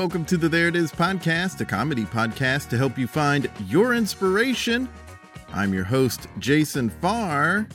[0.00, 3.94] Welcome to the There It Is podcast, a comedy podcast to help you find your
[3.94, 4.88] inspiration.
[5.52, 7.68] I'm your host, Jason Farr.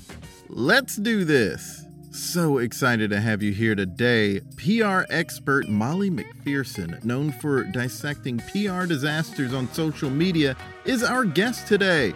[0.50, 1.86] Let's do this.
[2.10, 4.42] So excited to have you here today.
[4.58, 11.68] PR expert Molly McPherson, known for dissecting PR disasters on social media, is our guest
[11.68, 12.12] today.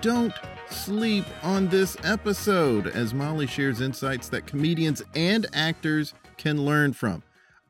[0.00, 0.32] Don't
[0.70, 7.22] sleep on this episode as Molly shares insights that comedians and actors can learn from.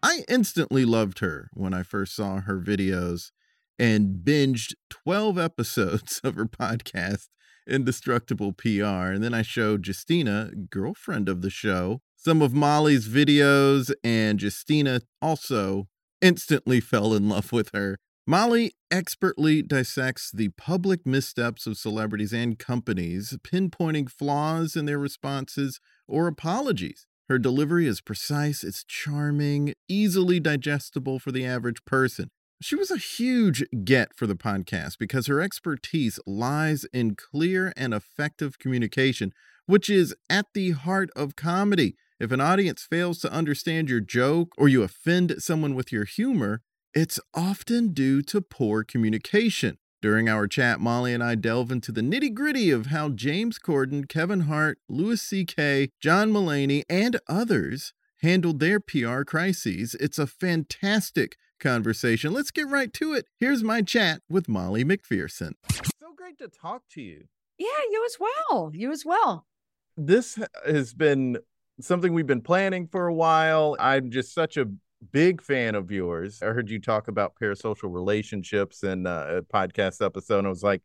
[0.02, 3.30] I instantly loved her when I first saw her videos
[3.78, 7.28] and binged 12 episodes of her podcast,
[7.66, 9.12] Indestructible PR.
[9.12, 15.02] And then I showed Justina, girlfriend of the show, some of Molly's videos, and Justina
[15.20, 15.88] also
[16.20, 17.98] instantly fell in love with her.
[18.27, 25.80] Molly expertly dissects the public missteps of celebrities and companies, pinpointing flaws in their responses
[26.06, 27.06] or apologies.
[27.31, 32.28] Her delivery is precise, it's charming, easily digestible for the average person.
[32.61, 37.95] She was a huge get for the podcast because her expertise lies in clear and
[37.95, 39.33] effective communication,
[39.67, 41.95] which is at the heart of comedy.
[42.19, 46.62] If an audience fails to understand your joke or you offend someone with your humor,
[46.94, 49.78] it's often due to poor communication.
[50.03, 54.09] During our chat, Molly and I delve into the nitty gritty of how James Corden,
[54.09, 59.95] Kevin Hart, Louis C.K., John Mulaney, and others handled their PR crises.
[60.01, 62.33] It's a fantastic conversation.
[62.33, 63.27] Let's get right to it.
[63.39, 65.53] Here's my chat with Molly McPherson.
[66.01, 67.25] So great to talk to you.
[67.59, 68.71] Yeah, you as well.
[68.73, 69.45] You as well.
[69.99, 71.37] This has been
[71.78, 73.77] something we've been planning for a while.
[73.78, 74.65] I'm just such a
[75.12, 76.43] big fan of yours.
[76.43, 80.38] I heard you talk about parasocial relationships in uh, a podcast episode.
[80.38, 80.83] And I was like,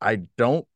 [0.00, 0.66] I don't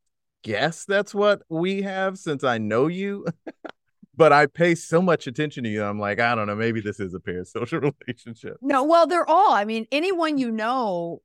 [0.43, 3.27] guess that's what we have since I know you.
[4.17, 5.83] but I pay so much attention to you.
[5.83, 8.59] I'm like, I don't know, maybe this is a parasocial relationship.
[8.61, 9.53] No, well, they're all.
[9.53, 11.23] I mean, anyone you know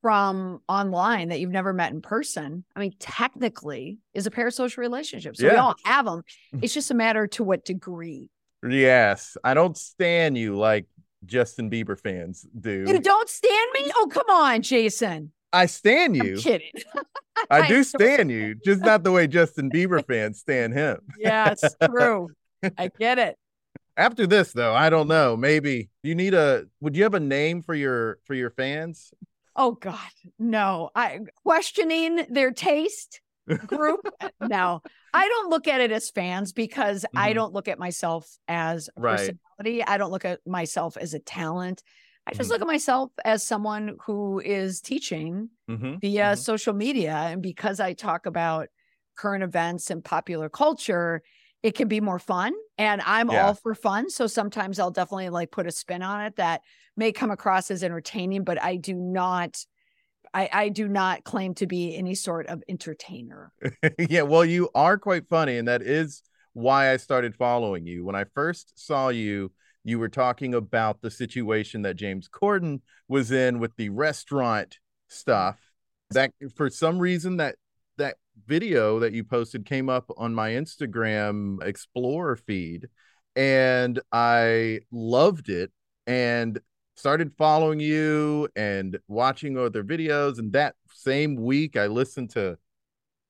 [0.00, 5.36] from online that you've never met in person, I mean, technically is a parasocial relationship.
[5.36, 5.52] So yeah.
[5.52, 6.22] we all have them.
[6.62, 8.30] It's just a matter to what degree.
[8.66, 10.86] Yes, I don't stand you like
[11.26, 12.84] Justin Bieber fans do.
[12.86, 13.90] You don't stand me?
[13.96, 15.32] Oh, come on, Jason.
[15.52, 16.34] I stand you.
[16.34, 16.72] I'm kidding.
[17.50, 20.98] I, I do stand you, just not the way Justin Bieber fans stand him.
[21.18, 22.28] yeah, it's true.
[22.76, 23.36] I get it.
[23.96, 25.36] After this, though, I don't know.
[25.36, 26.64] Maybe you need a.
[26.80, 29.12] Would you have a name for your for your fans?
[29.56, 29.98] Oh God,
[30.38, 30.90] no!
[30.94, 33.20] I questioning their taste
[33.56, 34.08] group.
[34.40, 34.82] now,
[35.12, 37.18] I don't look at it as fans because mm-hmm.
[37.18, 39.16] I don't look at myself as a right.
[39.16, 39.84] personality.
[39.84, 41.82] I don't look at myself as a talent.
[42.26, 42.52] I just mm-hmm.
[42.52, 45.96] look at myself as someone who is teaching mm-hmm.
[46.00, 46.40] via mm-hmm.
[46.40, 47.14] social media.
[47.14, 48.68] And because I talk about
[49.16, 51.22] current events and popular culture,
[51.62, 52.52] it can be more fun.
[52.76, 53.46] And I'm yeah.
[53.46, 54.10] all for fun.
[54.10, 56.60] So sometimes I'll definitely like put a spin on it that
[56.96, 59.64] may come across as entertaining, but I do not
[60.34, 63.52] I, I do not claim to be any sort of entertainer.
[63.98, 66.22] yeah, well, you are quite funny, and that is
[66.52, 68.04] why I started following you.
[68.04, 69.52] When I first saw you,
[69.84, 74.78] you were talking about the situation that James Corden was in with the restaurant
[75.08, 75.58] stuff.
[76.10, 77.56] That for some reason that
[77.96, 82.88] that video that you posted came up on my Instagram Explorer feed,
[83.36, 85.70] and I loved it.
[86.06, 86.58] And
[86.98, 90.38] started following you and watching other videos.
[90.38, 92.58] And that same week, I listened to,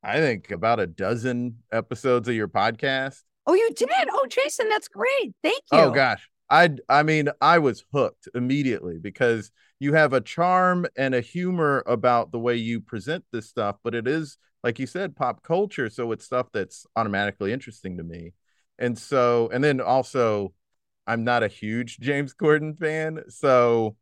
[0.03, 3.23] I think, about a dozen episodes of your podcast.
[3.47, 3.89] Oh, you did?
[4.11, 5.35] Oh, Jason, that's great.
[5.43, 5.85] Thank oh, you.
[5.85, 11.15] Oh gosh, I I mean, I was hooked immediately because you have a charm and
[11.15, 15.17] a humor about the way you present this stuff, but it is like you said,
[15.17, 18.33] pop culture, so it's stuff that's automatically interesting to me.
[18.79, 20.53] And so, and then also
[21.09, 23.23] I'm not a huge James Corden fan.
[23.29, 23.97] So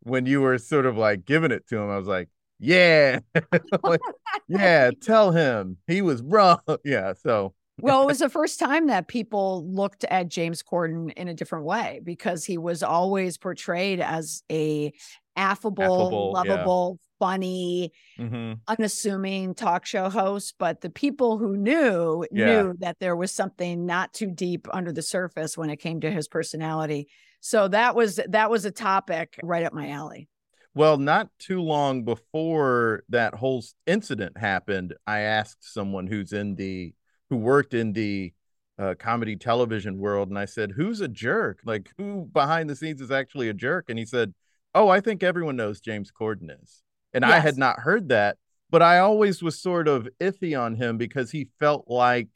[0.00, 2.28] when you were sort of like giving it to him, I was like,
[2.60, 3.18] yeah,
[3.82, 4.00] like,
[4.48, 6.60] yeah, tell him he was wrong.
[6.84, 7.12] Yeah.
[7.14, 11.34] So well, it was the first time that people looked at James Corden in a
[11.34, 14.92] different way because he was always portrayed as a
[15.36, 17.07] affable, affable lovable, yeah.
[17.18, 18.54] Funny, mm-hmm.
[18.66, 20.54] unassuming talk show host.
[20.58, 22.46] But the people who knew yeah.
[22.46, 26.10] knew that there was something not too deep under the surface when it came to
[26.10, 27.08] his personality.
[27.40, 30.28] So that was that was a topic right up my alley.
[30.74, 36.94] Well, not too long before that whole incident happened, I asked someone who's in the
[37.30, 38.32] who worked in the
[38.78, 41.60] uh, comedy television world, and I said, "Who's a jerk?
[41.64, 44.34] Like, who behind the scenes is actually a jerk?" And he said,
[44.74, 46.82] "Oh, I think everyone knows James Corden is."
[47.18, 47.34] And yes.
[47.34, 48.36] I had not heard that,
[48.70, 52.28] but I always was sort of iffy on him because he felt like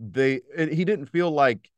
[0.00, 1.70] they he didn't feel like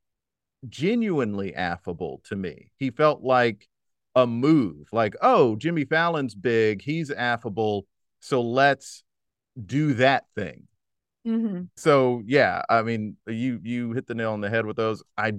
[0.69, 2.71] genuinely affable to me.
[2.77, 3.67] He felt like
[4.15, 7.89] a move, like, "Oh, Jimmy Fallon's big, he's affable,
[8.21, 9.03] so let's
[9.67, 10.69] do that thing."
[11.27, 11.63] Mm-hmm.
[11.75, 15.03] So yeah, I mean, you you hit the nail on the head with those.
[15.19, 15.33] I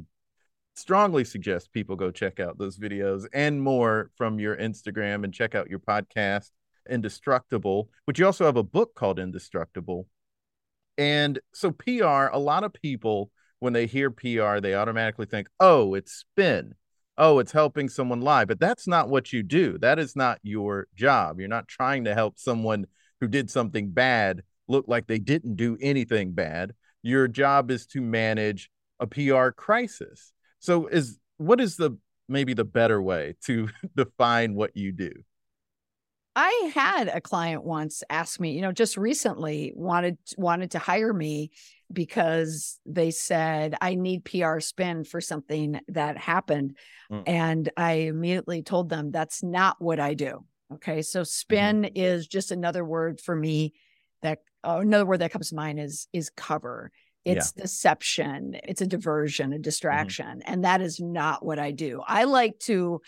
[0.75, 5.55] strongly suggest people go check out those videos and more from your Instagram and check
[5.55, 6.51] out your podcast
[6.89, 10.07] Indestructible, but you also have a book called Indestructible.
[10.97, 15.93] And so PR, a lot of people when they hear PR, they automatically think, "Oh,
[15.93, 16.75] it's spin.
[17.17, 19.77] Oh, it's helping someone lie." But that's not what you do.
[19.77, 21.39] That is not your job.
[21.39, 22.87] You're not trying to help someone
[23.19, 26.73] who did something bad look like they didn't do anything bad.
[27.03, 28.69] Your job is to manage
[28.99, 30.33] a PR crisis.
[30.59, 31.97] So is what is the
[32.27, 35.11] maybe the better way to define what you do?
[36.35, 41.13] I had a client once ask me, you know, just recently wanted wanted to hire
[41.13, 41.51] me
[41.91, 46.77] because they said I need PR spin for something that happened
[47.11, 47.23] mm.
[47.27, 50.45] and I immediately told them that's not what I do.
[50.75, 51.01] Okay?
[51.01, 51.25] So mm-hmm.
[51.25, 51.97] spin mm-hmm.
[51.97, 53.73] is just another word for me
[54.21, 56.91] that uh, another word that comes to mind is is cover
[57.23, 57.63] it's yeah.
[57.63, 59.61] deception it's a diversion a mm-hmm.
[59.61, 60.53] distraction mm-hmm.
[60.53, 62.99] and that is not what i do i like to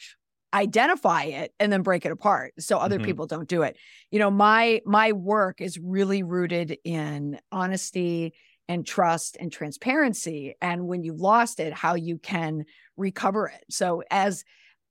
[0.54, 3.06] identify it and then break it apart so other mm-hmm.
[3.06, 3.76] people don't do it
[4.12, 8.34] you know my my work is really rooted in honesty
[8.68, 12.66] and trust and transparency and when you've lost it how you can
[12.98, 14.44] recover it so as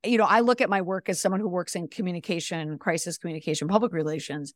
[0.04, 3.68] you know i look at my work as someone who works in communication crisis communication
[3.68, 4.52] public relations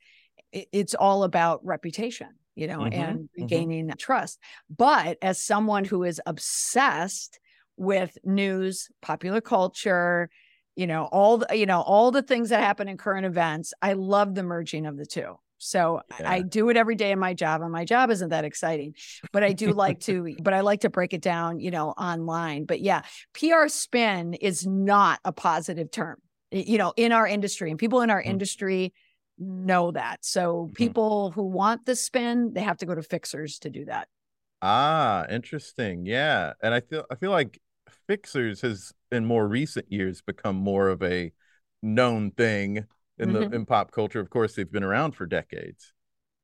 [0.52, 3.42] it's all about reputation you know mm-hmm, and mm-hmm.
[3.42, 3.96] regaining mm-hmm.
[3.96, 4.40] trust
[4.74, 7.38] but as someone who is obsessed
[7.76, 10.28] with news popular culture
[10.76, 13.92] you know all the you know all the things that happen in current events i
[13.92, 16.30] love the merging of the two so yeah.
[16.30, 18.94] i do it every day in my job and my job isn't that exciting
[19.32, 22.64] but i do like to but i like to break it down you know online
[22.64, 23.02] but yeah
[23.32, 26.18] pr spin is not a positive term
[26.52, 28.30] you know in our industry and people in our mm-hmm.
[28.30, 28.92] industry
[29.38, 30.24] know that.
[30.24, 30.72] So mm-hmm.
[30.72, 34.08] people who want the spin, they have to go to fixers to do that.
[34.62, 36.06] Ah, interesting.
[36.06, 36.54] Yeah.
[36.62, 37.60] And I feel I feel like
[38.06, 41.32] fixers has in more recent years become more of a
[41.82, 42.84] known thing
[43.18, 43.54] in the mm-hmm.
[43.54, 44.20] in pop culture.
[44.20, 45.92] Of course, they've been around for decades.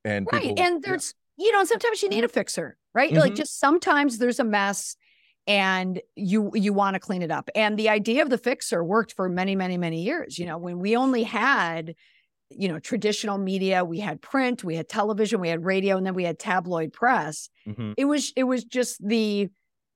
[0.05, 0.43] And right.
[0.43, 1.47] People, and there's yeah.
[1.47, 3.11] you know, sometimes you need a fixer, right?
[3.11, 3.20] Mm-hmm.
[3.20, 4.97] Like just sometimes there's a mess
[5.47, 7.50] and you you want to clean it up.
[7.55, 10.38] And the idea of the fixer worked for many, many, many years.
[10.38, 11.94] You know, when we only had
[12.56, 16.12] you know traditional media we had print we had television we had radio and then
[16.12, 17.93] we had tabloid press mm-hmm.
[17.97, 19.49] it was it was just the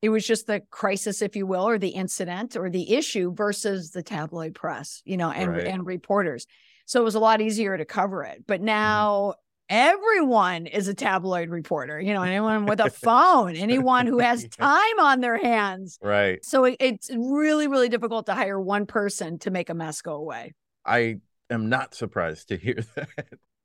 [0.06, 3.90] it was just the crisis if you will or the incident or the issue versus
[3.90, 5.66] the tabloid press you know and right.
[5.66, 6.46] and reporters
[6.86, 8.66] so it was a lot easier to cover it but mm-hmm.
[8.66, 9.34] now
[9.70, 9.96] mm-hmm.
[9.96, 15.00] everyone is a tabloid reporter you know anyone with a phone anyone who has time
[15.00, 19.50] on their hands right so it, it's really really difficult to hire one person to
[19.50, 20.54] make a mess go away
[20.84, 21.16] i
[21.50, 23.08] am not surprised to hear that.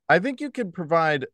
[0.08, 1.26] I think you could provide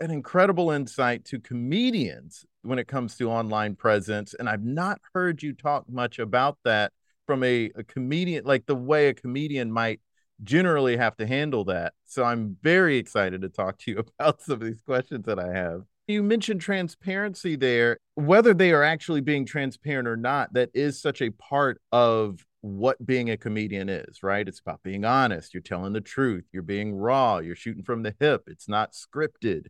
[0.00, 4.34] an incredible insight to comedians when it comes to online presence.
[4.34, 6.92] And I've not heard you talk much about that
[7.26, 10.00] from a, a comedian, like the way a comedian might
[10.42, 11.94] generally have to handle that.
[12.04, 15.52] So I'm very excited to talk to you about some of these questions that I
[15.52, 15.82] have.
[16.06, 21.22] You mentioned transparency there, whether they are actually being transparent or not, that is such
[21.22, 24.46] a part of what being a comedian is, right?
[24.46, 25.54] It's about being honest.
[25.54, 26.44] You're telling the truth.
[26.52, 27.38] You're being raw.
[27.38, 28.44] You're shooting from the hip.
[28.46, 29.66] It's not scripted.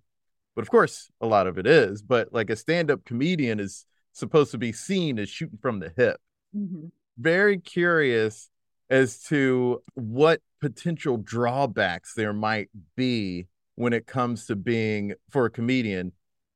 [0.54, 2.02] But of course, a lot of it is.
[2.02, 5.92] But like a stand up comedian is supposed to be seen as shooting from the
[5.96, 6.20] hip.
[6.56, 6.86] Mm-hmm.
[7.18, 8.48] Very curious
[8.90, 13.46] as to what potential drawbacks there might be
[13.76, 16.12] when it comes to being, for a comedian,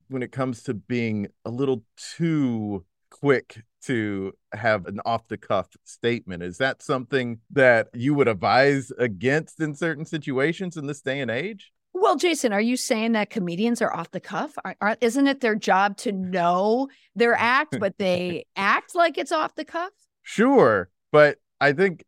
[0.08, 1.82] when it comes to being a little
[2.16, 6.42] too quick to have an off the cuff statement.
[6.42, 11.30] Is that something that you would advise against in certain situations in this day and
[11.30, 11.72] age?
[12.00, 14.52] Well, Jason, are you saying that comedians are off the cuff?
[14.64, 19.32] Are, are, isn't it their job to know their act, but they act like it's
[19.32, 19.90] off the cuff?
[20.22, 20.90] Sure.
[21.10, 22.04] But I think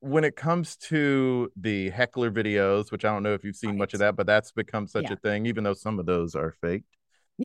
[0.00, 3.78] when it comes to the heckler videos, which I don't know if you've seen right.
[3.78, 5.12] much of that, but that's become such yeah.
[5.12, 6.84] a thing, even though some of those are fake.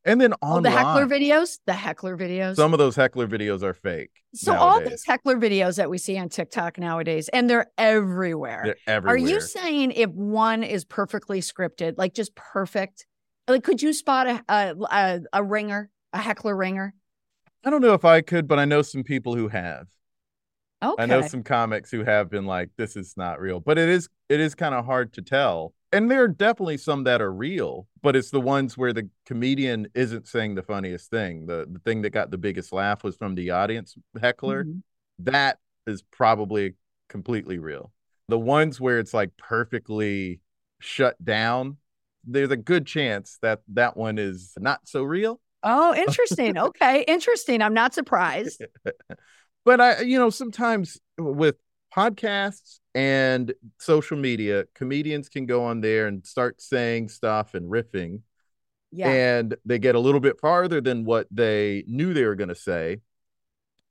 [0.05, 2.55] And then oh, online, the heckler videos, the heckler videos.
[2.55, 4.11] some of those heckler videos are fake.
[4.33, 8.61] so all these heckler videos that we see on TikTok nowadays, and they're everywhere.
[8.65, 9.15] They're everywhere.
[9.15, 13.05] Are you saying if one is perfectly scripted, like just perfect,
[13.47, 16.95] like could you spot a a, a, a ringer, a heckler ringer?
[17.63, 19.87] I don't know if I could, but I know some people who have.
[20.83, 21.03] Okay.
[21.03, 24.09] I know some comics who have been like, "This is not real," but it is.
[24.27, 25.73] It is kind of hard to tell.
[25.93, 29.87] And there are definitely some that are real, but it's the ones where the comedian
[29.93, 31.45] isn't saying the funniest thing.
[31.45, 34.65] The the thing that got the biggest laugh was from the audience heckler.
[34.65, 34.81] Mhm.
[35.19, 36.75] That is probably
[37.09, 37.91] completely real.
[38.27, 40.39] The ones where it's like perfectly
[40.79, 41.77] shut down,
[42.25, 45.39] there's a good chance that that one is not so real.
[45.61, 46.57] Oh, interesting.
[46.69, 47.61] okay, interesting.
[47.61, 48.63] I'm not surprised.
[49.65, 51.55] but I, you know, sometimes with
[51.95, 58.21] podcasts and social media, comedians can go on there and start saying stuff and riffing,
[58.91, 59.09] Yeah.
[59.09, 62.55] and they get a little bit farther than what they knew they were going to
[62.55, 62.99] say.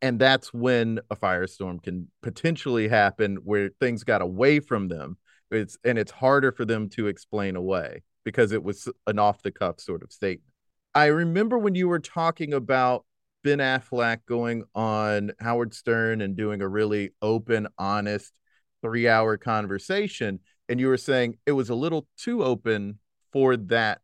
[0.01, 5.17] And that's when a firestorm can potentially happen where things got away from them.
[5.51, 9.53] It's and it's harder for them to explain away because it was an off the
[9.53, 10.53] cuff sort of statement.
[10.95, 13.05] I remember when you were talking about
[13.45, 18.33] Ben Affleck going on Howard Stern and doing a really open, honest
[18.83, 20.41] three hour conversation.
[20.69, 22.99] And you were saying it was a little too open
[23.33, 24.01] for that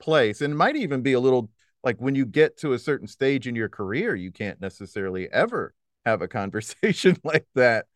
[0.00, 0.40] place.
[0.40, 1.50] And it might even be a little
[1.84, 5.74] like when you get to a certain stage in your career, you can't necessarily ever
[6.04, 7.86] have a conversation like that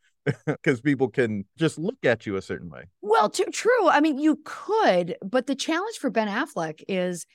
[0.46, 2.84] because people can just look at you a certain way.
[3.00, 3.88] Well, too true.
[3.88, 7.26] I mean, you could, but the challenge for Ben Affleck is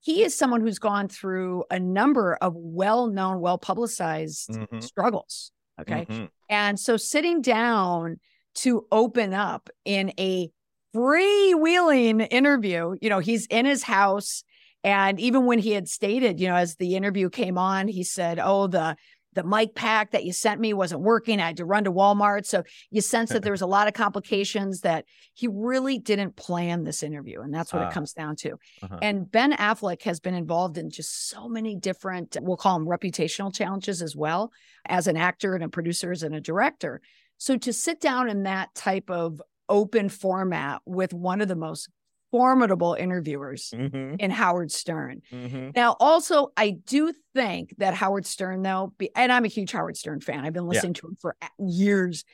[0.00, 4.82] he is someone who's gone through a number of well-known, well-publicized Mhm.
[4.82, 5.50] struggles.
[5.80, 6.06] Okay.
[6.06, 6.28] Mhm.
[6.48, 8.18] And so sitting down
[8.56, 10.50] to open up in a
[10.94, 14.42] freewheeling interview, you know, he's in his house.
[14.82, 18.38] And even when he had stated, you know, as the interview came on, he said,
[18.38, 18.96] Oh, the
[19.36, 21.40] the mic pack that you sent me wasn't working.
[21.40, 22.44] I had to run to Walmart.
[22.46, 26.82] So you sense that there was a lot of complications that he really didn't plan
[26.82, 27.42] this interview.
[27.42, 27.88] And that's what Ah.
[27.88, 28.52] it comes down to.
[28.82, 28.98] Uh-huh.
[29.00, 33.54] And Ben Affleck has been involved in just so many different, we'll call them reputational
[33.54, 34.50] challenges as well,
[34.86, 37.00] as an actor and a producer and a director.
[37.38, 41.88] So to sit down in that type of open format with one of the most
[42.30, 44.20] formidable interviewers Mhm.
[44.20, 45.22] in Howard Stern.
[45.32, 45.74] Mhm.
[45.74, 49.96] Now, also, I do think that Howard Stern, though, be, and I'm a huge Howard
[49.96, 50.44] Stern fan.
[50.44, 50.70] I've been Yeah.
[50.70, 52.24] listening to him for years.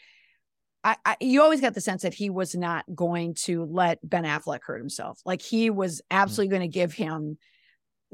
[0.84, 4.24] I, I, you always got the sense that he was not going to let Ben
[4.24, 5.20] Affleck hurt himself.
[5.24, 6.04] Like he was Mm.
[6.10, 7.38] absolutely going to give him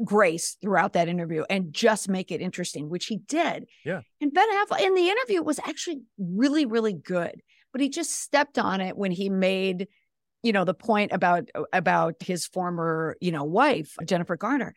[0.05, 3.67] grace throughout that interview and just make it interesting, which he did.
[3.85, 4.03] Yeah.
[4.21, 7.41] And Ben Affleck in the interview was actually really, really good,
[7.73, 9.89] but he just stepped on it when he made,
[10.43, 14.75] you know, the point about about his former, you know, wife Jennifer Garner,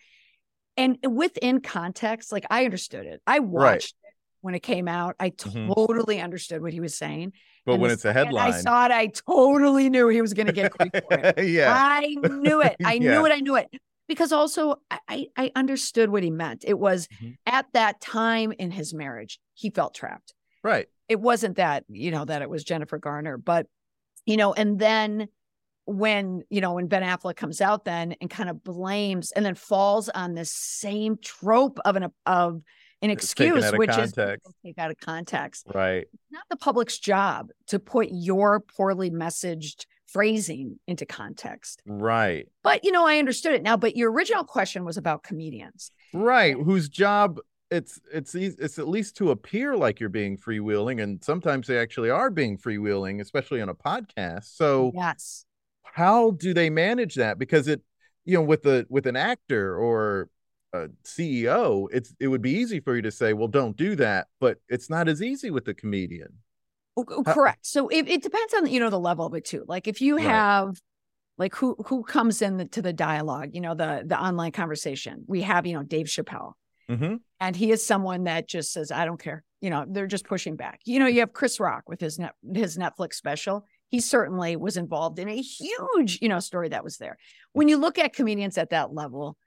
[0.77, 3.21] and within context, like I understood it.
[3.27, 5.15] I watched it when it came out.
[5.19, 5.75] I Mhm.
[5.75, 7.33] totally understood what he was saying.
[7.65, 8.91] But And when it's a headline, I saw it.
[8.91, 11.37] I totally knew he was going to get grief for it.
[11.47, 11.77] yeah.
[11.79, 12.75] I knew it.
[12.83, 13.11] I Yeah.
[13.11, 13.31] knew it.
[13.31, 13.67] I knew it.
[14.07, 16.65] Because also I, I understood what he meant.
[16.67, 17.37] It was Mhm.
[17.45, 20.33] at that time in his marriage, he felt trapped.
[20.63, 20.87] Right.
[21.07, 23.67] It wasn't that, you know, that it was Jennifer Garner, but
[24.25, 25.27] you know, and then
[25.85, 29.55] when, you know, when Ben Affleck comes out then and kind of blames and then
[29.55, 32.61] falls on this same trope of an of
[33.01, 36.05] an excuse, which is take out of context Right.
[36.29, 41.81] not the public's job to put your poorly messaged phrasing into context.
[41.87, 42.47] Right.
[42.63, 43.75] But you know, I understood it now.
[43.77, 45.91] But your original question was about comedians.
[46.13, 46.55] Right.
[46.55, 47.39] Whose job
[47.71, 52.09] it's it's it's at least to appear like you're being freewheeling, and sometimes they actually
[52.09, 54.55] are being freewheeling, especially on a podcast.
[54.55, 55.45] So Yes.
[55.93, 57.37] How do they manage that?
[57.39, 57.81] Because it,
[58.25, 60.29] you know, with a with an actor or
[60.73, 64.27] a CEO, it's it would be easy for you to say, well, don't do that,
[64.39, 66.29] but it's not as easy with the comedian.
[66.97, 67.65] O- o- How- Correct.
[67.65, 69.65] So it, it depends on you know the level of it too.
[69.67, 70.25] Like if you Right.
[70.27, 70.79] have
[71.37, 75.23] like who who comes in the, to the dialogue, you know, the the online conversation.
[75.27, 76.53] We have, you know, Dave Chappelle.
[76.89, 77.15] Mm-hmm.
[77.39, 79.43] And he is someone that just says, I don't care.
[79.61, 80.81] You know, they're just pushing back.
[80.85, 83.65] You know, you have Chris Rock with his net his Netflix special.
[83.91, 87.17] He certainly was involved in a huge, you know, story that was there.
[87.53, 89.37] When you look at comedians at that level,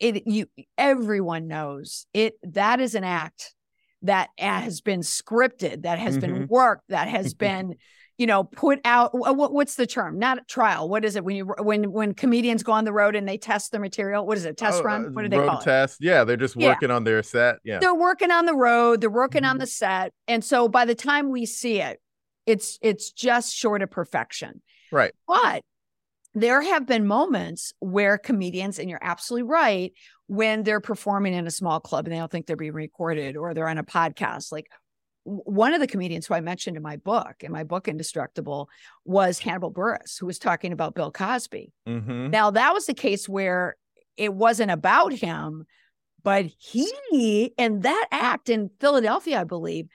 [0.00, 0.46] it you
[0.78, 3.54] everyone knows it that is an act
[4.02, 7.74] that has been scripted, that has been worked, that has been,
[8.18, 9.10] you know, put out.
[9.12, 10.18] wh- wh- what's the term?
[10.18, 10.88] Not a trial.
[10.88, 13.70] What is it when you when when comedians go on the road and they test
[13.70, 14.26] the material?
[14.26, 14.56] What is it?
[14.56, 15.12] Test run?
[15.14, 15.64] What do they Oh, uh, road call it?
[15.64, 15.98] test?
[16.00, 16.68] Yeah, they're just Yeah.
[16.70, 17.56] working on their set.
[17.64, 17.78] Yeah.
[17.80, 19.60] they're working on the road they're working on Mhm.
[19.60, 22.00] the set and so by the time we see it
[22.46, 25.12] it's it's just short of perfection Right.
[25.26, 25.62] but
[26.34, 29.92] there have been moments where comedians, and you're absolutely right,
[30.28, 33.52] when they're performing in a small club and they don't think they're being recorded or
[33.52, 34.66] they're on a podcast, like
[35.24, 38.70] one of the comedians who I mentioned in my book, in my book Indestructible,
[39.04, 41.70] was Hannibal Buress, who was talking about Bill Cosby.
[41.86, 42.30] Mm-hmm.
[42.30, 43.76] Now, that was the case where
[44.16, 45.66] it wasn't about him,
[46.22, 49.86] but he and that act in Philadelphia, I believe,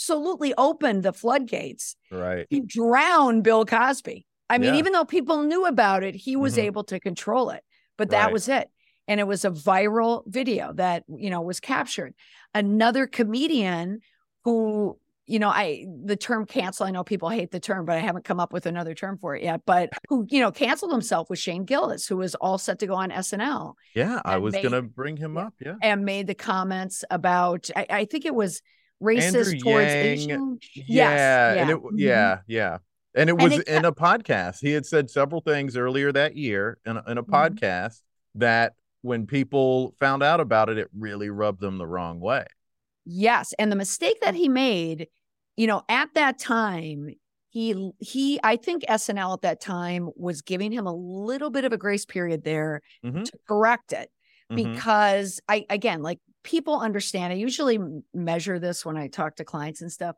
[0.00, 1.96] absolutely opened the floodgates.
[2.10, 2.46] Right.
[2.48, 4.26] He drowned Bill Cosby.
[4.48, 4.78] I mean, yeah.
[4.78, 6.66] even though people knew about it, he was mm-hmm.
[6.66, 7.62] able to control it.
[7.98, 8.32] But that right.
[8.32, 8.70] was it.
[9.06, 12.14] And it was a viral video that, you know, was captured.
[12.54, 14.00] Another comedian
[14.44, 18.00] who you know, I the term cancel, I know people hate the term, but I
[18.00, 19.60] haven't come up with another term for it yet.
[19.64, 22.96] But who, you know, canceled himself with Shane Gillis, who was all set to go
[22.96, 23.74] on SNL.
[23.94, 25.54] Yeah, I was made, gonna bring him up.
[25.64, 25.76] Yeah.
[25.82, 28.60] And made the comments about I, I think it was
[29.02, 30.58] racist Andrew towards Yang, Asian.
[30.74, 31.62] Yeah, yes, yeah.
[31.62, 31.98] And it, mm-hmm.
[31.98, 32.78] yeah, yeah.
[33.14, 34.58] And it was and it, in a podcast.
[34.60, 37.34] He had said several things earlier that year in a, in a mm-hmm.
[37.34, 38.00] podcast
[38.36, 42.44] that when people found out about it, it really rubbed them the wrong way.
[43.04, 43.52] Yes.
[43.58, 45.08] And the mistake that he made
[45.60, 47.10] you know, at that time,
[47.50, 51.72] he he I think SNL at that time was giving him a little bit of
[51.74, 53.24] a grace period there mm-hmm.
[53.24, 54.10] to correct it
[54.50, 54.72] mm-hmm.
[54.72, 57.78] because I again like people understand I usually
[58.14, 60.16] measure this when I talk to clients and stuff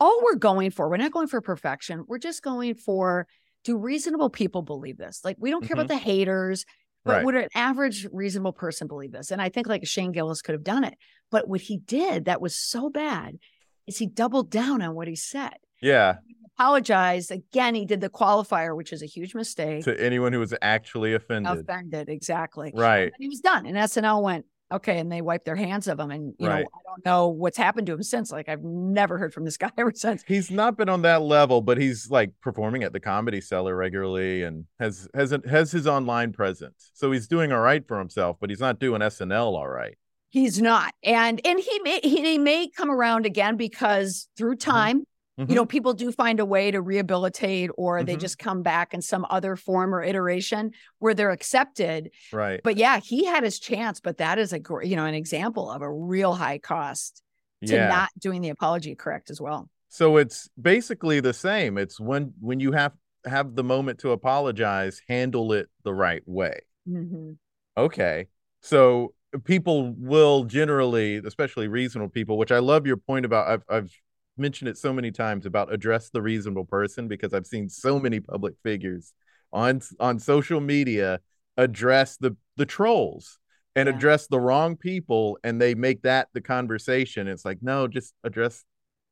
[0.00, 3.26] all we're going for we're not going for perfection we're just going for
[3.64, 5.80] do reasonable people believe this like we don't care mm-hmm.
[5.80, 6.64] about the haters
[7.04, 7.24] but right.
[7.24, 10.64] would an average reasonable person believe this and I think like Shane Gillis could have
[10.64, 10.94] done it
[11.30, 13.38] but what he did that was so bad
[13.86, 15.54] is he doubled down on what he said.
[15.80, 16.16] Yeah.
[16.26, 17.30] He apologized.
[17.30, 19.84] Again, he did the qualifier, which is a huge mistake.
[19.84, 21.60] To anyone who was actually offended.
[21.60, 22.72] Offended, exactly.
[22.74, 23.04] Right.
[23.04, 23.66] And he was done.
[23.66, 26.10] And SNL went, okay, and they wipe their hands of him.
[26.10, 26.62] And you right.
[26.62, 28.32] know, I don't know what's happened to him since.
[28.32, 30.24] Like I've never heard from this guy ever since.
[30.26, 34.42] He's not been on that level, but he's like performing at the comedy cellar regularly
[34.42, 36.90] and has has has his online presence.
[36.94, 39.96] So he's doing all right for himself, but he's not doing SNL all right.
[40.30, 40.94] He's not.
[41.04, 44.70] And and he may he may come around again because through mm-hmm.
[44.70, 45.11] time, mm-hmm.
[45.38, 48.06] You know, people do find a way to rehabilitate or mm-hmm.
[48.06, 52.10] they just come back in some other form or iteration where they're accepted.
[52.32, 52.60] Right.
[52.62, 55.80] But yeah, he had his chance, but that is a you know, an example of
[55.80, 57.22] a real high cost
[57.66, 57.88] to yeah.
[57.88, 59.68] not doing the apology correct as well.
[59.88, 61.78] So it's basically the same.
[61.78, 62.92] It's when when you have
[63.24, 66.60] have the moment to apologize, handle it the right way.
[66.88, 67.32] Mm-hmm.
[67.76, 68.26] Okay.
[68.60, 73.48] So people will generally, especially reasonable people, which I love your point about.
[73.48, 73.92] I've, I've
[74.36, 78.20] mentioned it so many times about address the reasonable person because I've seen so many
[78.20, 79.12] public figures
[79.52, 81.20] on on social media
[81.56, 83.38] address the the trolls
[83.76, 83.94] and yeah.
[83.94, 88.64] address the wrong people and they make that the conversation it's like no just address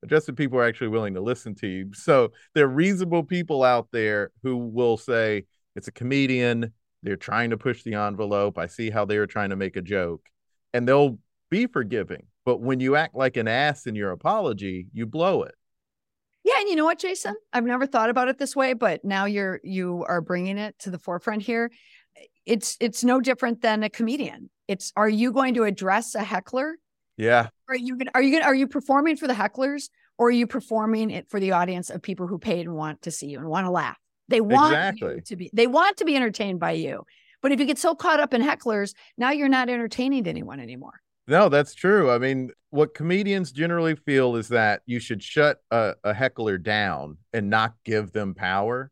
[0.02, 3.22] address the people who are actually willing to listen to you so there are reasonable
[3.22, 5.44] people out there who will say
[5.76, 8.58] it's a comedian they're trying to push the envelope.
[8.58, 10.22] I see how they're trying to make a joke,
[10.72, 11.18] and they'll
[11.50, 12.26] be forgiving.
[12.50, 15.54] But when you act like an ass in your apology, you blow it.
[16.42, 17.36] Yeah, and you know what, Jason?
[17.52, 20.90] I've never thought about it this way, but now you're you are bringing it to
[20.90, 21.70] the forefront here.
[22.44, 24.50] It's it's no different than a comedian.
[24.66, 26.74] It's are you going to address a heckler?
[27.16, 27.50] Yeah.
[27.68, 30.48] Are you gonna are you gonna are you performing for the hecklers or are you
[30.48, 33.46] performing it for the audience of people who paid and want to see you and
[33.46, 33.96] want to laugh?
[34.26, 35.20] They want exactly.
[35.20, 37.04] to be they want to be entertained by you.
[37.42, 41.00] But if you get so caught up in hecklers, now you're not entertaining anyone anymore.
[41.30, 42.10] No, that's true.
[42.10, 47.18] I mean, what comedians generally feel is that you should shut a, a heckler down
[47.32, 48.90] and not give them power.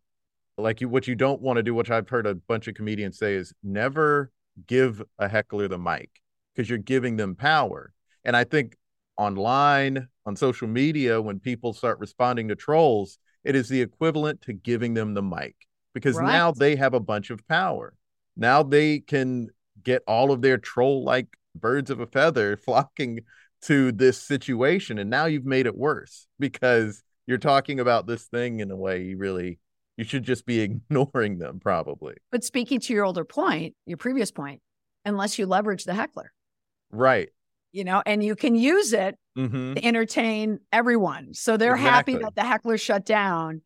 [0.57, 3.19] Like you, what you don't want to do, which I've heard a bunch of comedians
[3.19, 4.31] say, is never
[4.69, 6.11] give a heckler the mic
[6.55, 7.93] because you're giving them power.
[8.25, 8.77] And I think
[9.17, 14.53] online, on social media, when people start responding to trolls, it is the equivalent to
[14.53, 15.57] giving them the mic
[15.93, 16.29] because right.
[16.29, 17.95] now they have a bunch of power.
[18.37, 19.49] Now they can
[19.83, 21.27] get all of their troll like
[21.61, 23.21] birds of a feather flocking
[23.63, 24.99] to this situation.
[24.99, 29.03] And now you've made it worse because you're talking about this thing in a way
[29.03, 29.59] you really
[29.97, 32.15] you should just be ignoring them probably.
[32.31, 34.63] But speaking to your older point, your previous point,
[35.05, 36.33] unless you leverage the heckler.
[36.91, 37.29] Right
[37.73, 39.75] you know, and you can use it mm-hmm.
[39.75, 41.35] to entertain everyone.
[41.35, 42.15] So they're exactly.
[42.15, 43.63] happy that the heckler shut down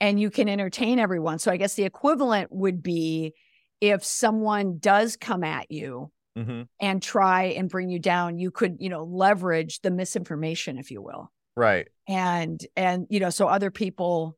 [0.00, 1.38] and you can entertain everyone.
[1.38, 3.34] So I guess the equivalent would be
[3.80, 6.62] if someone does come at you mm-hmm.
[6.80, 11.02] and try and bring you down, you could, you know, leverage the misinformation, if you
[11.02, 11.32] will.
[11.56, 11.88] Right.
[12.08, 14.36] And, and, you know, so other people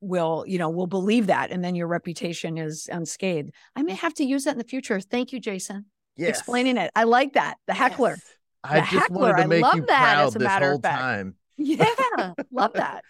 [0.00, 1.50] will, you know, will believe that.
[1.50, 3.50] And then your reputation is unscathed.
[3.76, 5.00] I may have to use that in the future.
[5.00, 5.86] Thank you, Jason.
[6.16, 6.38] Yes.
[6.38, 6.90] Explaining it.
[6.94, 7.56] I like that.
[7.66, 8.10] The heckler.
[8.10, 8.36] Yes.
[8.62, 9.20] I just heckler.
[9.20, 11.34] wanted to make you proud this whole time.
[11.62, 13.04] Yeah, love that.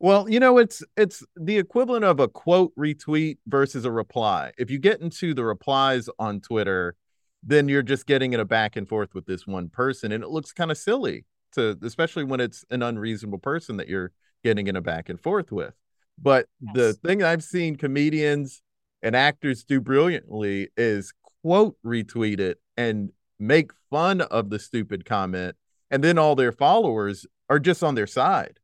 [0.00, 4.50] Well, you know, it's it's the equivalent of a quote retweet versus a reply.
[4.58, 6.96] If you get into the replies on Twitter,
[7.46, 10.30] then you're just getting in a back and forth with this one person, and it
[10.30, 14.76] looks kind of silly to, especially when it's an unreasonable person that you're getting in
[14.76, 15.74] a back and forth with.
[16.20, 16.74] But yes.
[16.74, 18.62] the thing I've seen comedians
[19.02, 25.54] and actors do brilliantly is quote retweet it and make fun of the stupid comment,
[25.90, 28.58] and then all their followers are just on their side.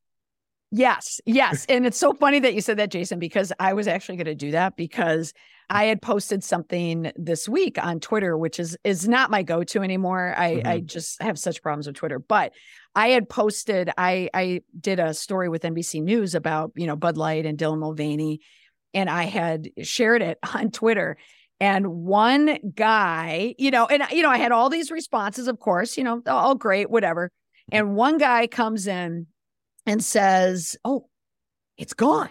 [0.74, 1.66] Yes, yes.
[1.68, 4.34] And it's so funny that you said that, Jason, because I was actually going to
[4.34, 5.34] do that because
[5.70, 10.34] I had posted something this week on Twitter, which is is not my go-to anymore.
[10.36, 10.68] I, mm-hmm.
[10.68, 12.18] I just have such problems with Twitter.
[12.18, 12.52] But
[12.94, 17.16] I had posted, I I did a story with NBC News about, you know, Bud
[17.16, 18.40] Light and Dylan Mulvaney,
[18.92, 21.16] and I had shared it on Twitter.
[21.60, 25.96] And one guy, you know, and you know, I had all these responses, of course,
[25.96, 27.30] you know, all great, whatever.
[27.70, 29.28] And one guy comes in
[29.86, 31.08] and says, Oh,
[31.78, 32.30] it's gone.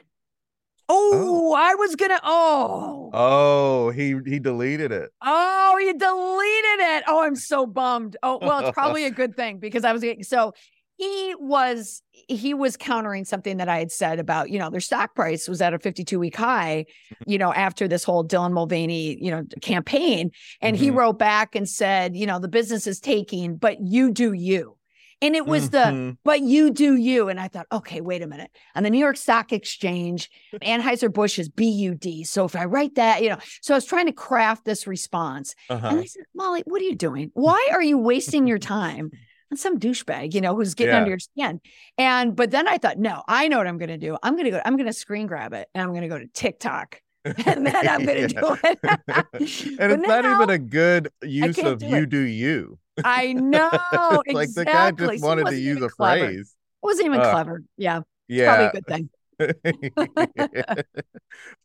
[0.94, 2.20] Oh, oh, I was gonna.
[2.22, 5.10] Oh, oh, he he deleted it.
[5.22, 7.04] Oh, he deleted it.
[7.08, 8.18] Oh, I'm so bummed.
[8.24, 10.52] Oh, well, it's probably a good thing because I was so
[10.98, 15.16] he was he was countering something that I had said about you know their stock
[15.16, 16.86] price was at a 52 week high,
[17.26, 20.84] you know after this whole Dylan Mulvaney you know campaign, and mm-hmm.
[20.84, 24.76] he wrote back and said you know the business is taking, but you do you.
[25.22, 26.10] And it was mm-hmm.
[26.10, 27.30] the, but you do you.
[27.30, 28.50] And I thought, okay, wait a minute.
[28.76, 32.26] On the New York Stock Exchange, Anheuser-Busch is BUD.
[32.26, 35.54] So if I write that, you know, so I was trying to craft this response.
[35.70, 35.88] Uh-huh.
[35.88, 37.30] And I said, Molly, what are you doing?
[37.34, 39.12] Why are you wasting your time?
[39.52, 41.00] on some douchebag, you know, who's getting yeah.
[41.00, 41.60] under your skin.
[41.98, 44.18] And but then I thought, no, I know what I'm gonna do.
[44.24, 47.02] I'm gonna go, I'm gonna screen grab it and I'm gonna go to TikTok.
[47.46, 48.80] and then I'm gonna do it.
[48.84, 52.10] and it's not even a good use of you it.
[52.10, 52.80] do you.
[53.04, 53.70] I know.
[53.70, 54.34] exactly.
[54.34, 56.26] Like the guy just wanted to use a clever.
[56.26, 56.56] phrase.
[56.82, 57.64] It wasn't even uh, clever.
[57.78, 58.02] Yeah.
[58.28, 58.56] Yeah.
[58.56, 59.10] Probably a good thing.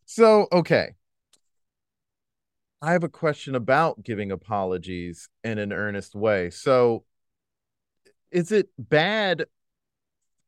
[0.05, 0.90] so, okay.
[2.83, 6.51] I have a question about giving apologies in an earnest way.
[6.51, 7.05] So,
[8.31, 9.47] is it bad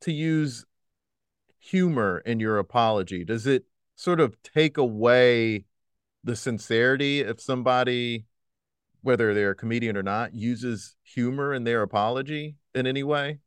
[0.02, 0.66] to use
[1.58, 3.24] humor in your apology?
[3.24, 3.64] Does it
[3.98, 5.64] sort of take away
[6.22, 8.24] the sincerity if somebody
[9.02, 13.38] whether they're a comedian or not, uses humor in their apology in any way?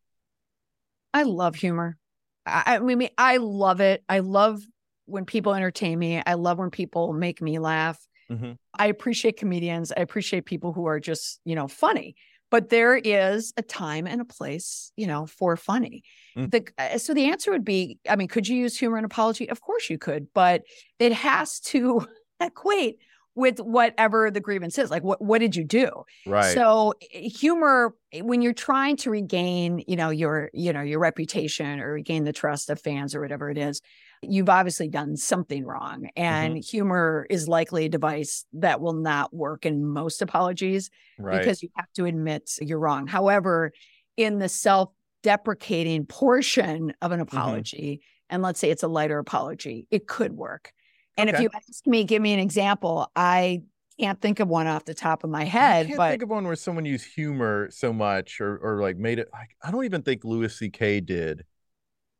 [1.14, 1.98] I love humor.
[2.46, 4.04] I, I mean, I love it.
[4.08, 4.62] I love
[5.06, 6.22] when people entertain me.
[6.26, 8.00] I love when people make me laugh.
[8.32, 8.54] Mm-hmm.
[8.78, 9.92] I appreciate comedians.
[9.96, 12.16] I appreciate people who are just, you know, funny.
[12.52, 16.04] But there is a time and a place, you know, for funny.
[16.38, 16.52] Mm.
[16.52, 19.50] The, uh, so the answer would be, I mean, could you use humor in apology?
[19.50, 20.64] Of course you could, but
[21.00, 22.06] it has to
[22.40, 23.00] equate
[23.36, 25.89] with whatever the grievance is like what what did you do
[26.26, 31.80] right so humor when you're trying to regain you know your you know your reputation
[31.80, 33.82] or regain the trust of fans or whatever it is
[34.22, 36.62] you've obviously done something wrong and mm-hmm.
[36.62, 41.39] humor is likely a device that will not work in most apologies right.
[41.39, 43.72] because you have to admit you're wrong however
[44.17, 44.89] in the self
[45.24, 47.36] deprecating portion of an mm-hmm.
[47.36, 48.36] apology mm-hmm.
[48.36, 50.74] and let's say it's a lighter apology it could work
[51.17, 51.38] and okay.
[51.38, 53.63] if you ask me, give me an example, I
[54.00, 55.86] can't think of one off the top of my head.
[55.86, 58.97] I can't but think of one where someone used humor so much or or like
[58.97, 61.02] made it like I don't even think Louis C.K.
[61.02, 61.45] did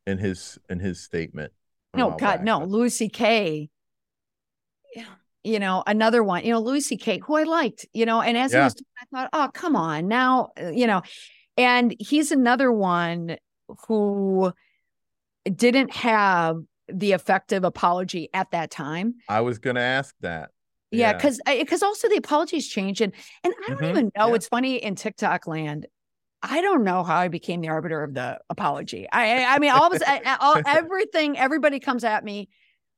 [0.06, 1.52] in his in his statement.
[1.94, 2.42] No, God, back.
[2.42, 2.64] no.
[2.64, 3.68] Louis C.K.
[4.94, 5.04] Yeah,
[5.44, 8.52] you know, another one, you know, Louis C.K., who I liked, you know, and as
[8.52, 8.60] yeah.
[8.60, 11.02] he was, I thought, oh, come on now, uh, you know,
[11.56, 13.36] and he's another one
[13.88, 14.52] who
[15.44, 19.14] didn't have the effective apology at that time.
[19.28, 20.50] I was going to ask that.
[20.92, 23.90] Yeah, because yeah, because also the apologies change and and I don't mm-hmm.
[23.90, 24.28] even know.
[24.28, 24.34] Yeah.
[24.34, 25.86] It's funny in TikTok land.
[26.42, 29.08] I don't know how I became the arbiter of the apology.
[29.10, 32.50] I I mean all of a all, everything everybody comes at me.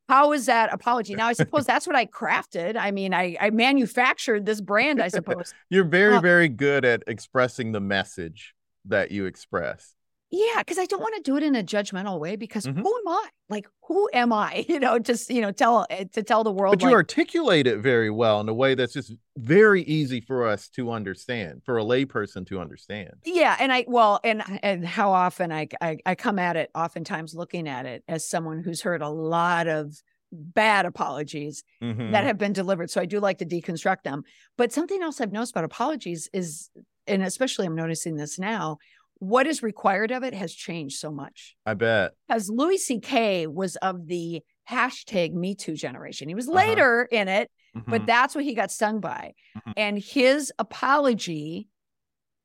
[0.09, 1.15] How is that apology?
[1.15, 2.75] Now I suppose that's what I crafted.
[2.75, 5.01] I mean, I I manufactured this brand.
[5.01, 8.53] I suppose you're very uh, very good at expressing the message
[8.85, 9.94] that you express.
[10.31, 12.35] Yeah, because I don't want to do it in a judgmental way.
[12.35, 12.81] Because mm-hmm.
[12.81, 13.27] who am I?
[13.47, 14.65] Like, who am I?
[14.75, 16.79] You know, just you know, tell eh, to tell the world.
[16.79, 20.45] But you like, articulate it very well in a way that's just very easy for
[20.45, 23.11] us to understand, for a layperson to understand.
[23.23, 27.35] Yeah, and I well, and and how often I I, I come at it, oftentimes
[27.35, 29.95] looking at it as someone who's heard a lot of
[30.31, 32.11] bad apologies mm-hmm.
[32.11, 32.89] that have been delivered.
[32.89, 34.23] So I do like to deconstruct them.
[34.57, 36.69] But something else I've noticed about apologies is,
[37.07, 38.77] and especially I'm noticing this now
[39.19, 41.55] what is required of it has changed so much.
[41.65, 42.11] I bet.
[42.27, 43.47] Because Louis C.K.
[43.47, 46.27] was of the hashtag Me Too generation.
[46.27, 46.57] He was uh-huh.
[46.57, 47.21] later uh-huh.
[47.21, 47.89] in it, mm-hmm.
[47.89, 49.33] but that's what he got stung by.
[49.57, 49.71] Mm-hmm.
[49.77, 51.67] And his apology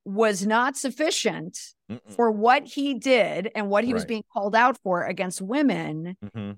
[0.05, 1.59] was not sufficient
[1.91, 2.01] Mm-mm.
[2.09, 3.95] for what he did and what he right.
[3.95, 6.17] was being called out for against women.
[6.25, 6.53] Mm-hmm.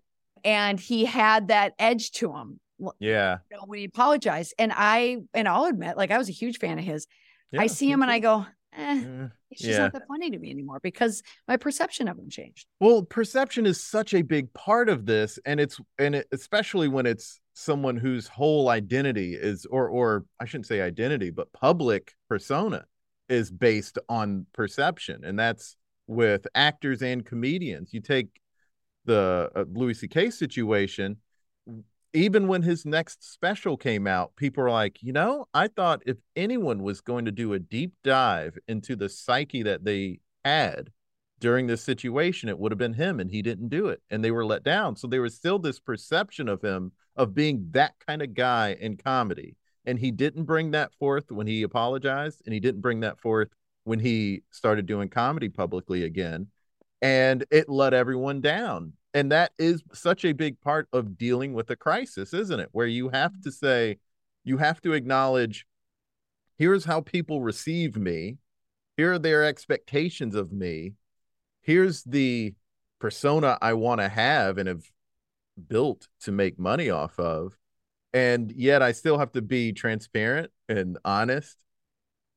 [0.44, 2.60] And he had that edge to him.
[2.98, 3.38] Yeah.
[3.50, 4.54] You know, when he apologized.
[4.58, 7.06] And I, and I'll admit, like, I was a huge fan of his.
[7.52, 8.46] Yeah, I see him and I go,
[8.76, 9.78] eh, it's just yeah.
[9.78, 12.66] not that funny to me anymore because my perception of him changed.
[12.80, 15.38] Well, perception is such a big part of this.
[15.44, 20.46] And it's, and it, especially when it's someone whose whole identity is, or, or I
[20.46, 22.84] shouldn't say identity, but public persona
[23.28, 25.22] is based on perception.
[25.24, 27.92] And that's with actors and comedians.
[27.92, 28.28] You take
[29.04, 30.30] the uh, Louis C.K.
[30.30, 31.18] situation,
[32.14, 36.18] even when his next special came out, people were like, you know, I thought if
[36.36, 40.90] anyone was going to do a deep dive into the psyche that they had
[41.40, 44.02] during this situation, it would have been him, and he didn't do it.
[44.10, 44.96] And they were let down.
[44.96, 48.96] So there was still this perception of him of being that kind of guy in
[48.96, 49.56] comedy.
[49.84, 53.48] And he didn't bring that forth when he apologized, and he didn't bring that forth
[53.84, 56.48] when he started doing comedy publicly again.
[57.00, 61.70] And it let everyone down and that is such a big part of dealing with
[61.70, 62.68] a crisis isn't it?
[62.72, 63.66] Where you have to mm-hmm.
[63.66, 63.98] say
[64.44, 65.66] you have to acknowledge
[66.58, 68.38] here's how people receive me.
[68.96, 70.94] Here are their expectations of me.
[71.62, 72.54] Here's the
[72.98, 74.84] persona i want to have and have
[75.68, 77.56] built to make money off of.
[78.12, 81.56] And yet i still have to be transparent and honest.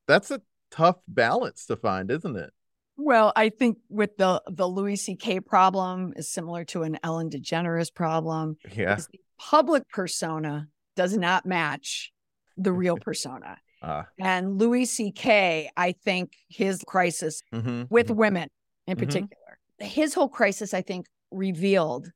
[0.08, 2.52] That's a tough balance to find isn't it
[2.98, 5.42] well, I think with the the Louis C.K.
[5.42, 8.58] problem is similar to an Ellen DeGeneres problem.
[8.74, 12.12] Yeah, the public persona does not match
[12.58, 13.58] the real persona.
[13.82, 18.16] Uh, and Louis C.K., I think his crisis mm-hmm, with mm-hmm.
[18.16, 18.50] women
[18.88, 19.06] in mm-hmm.
[19.06, 22.12] particular, his whole crisis, I think, revealed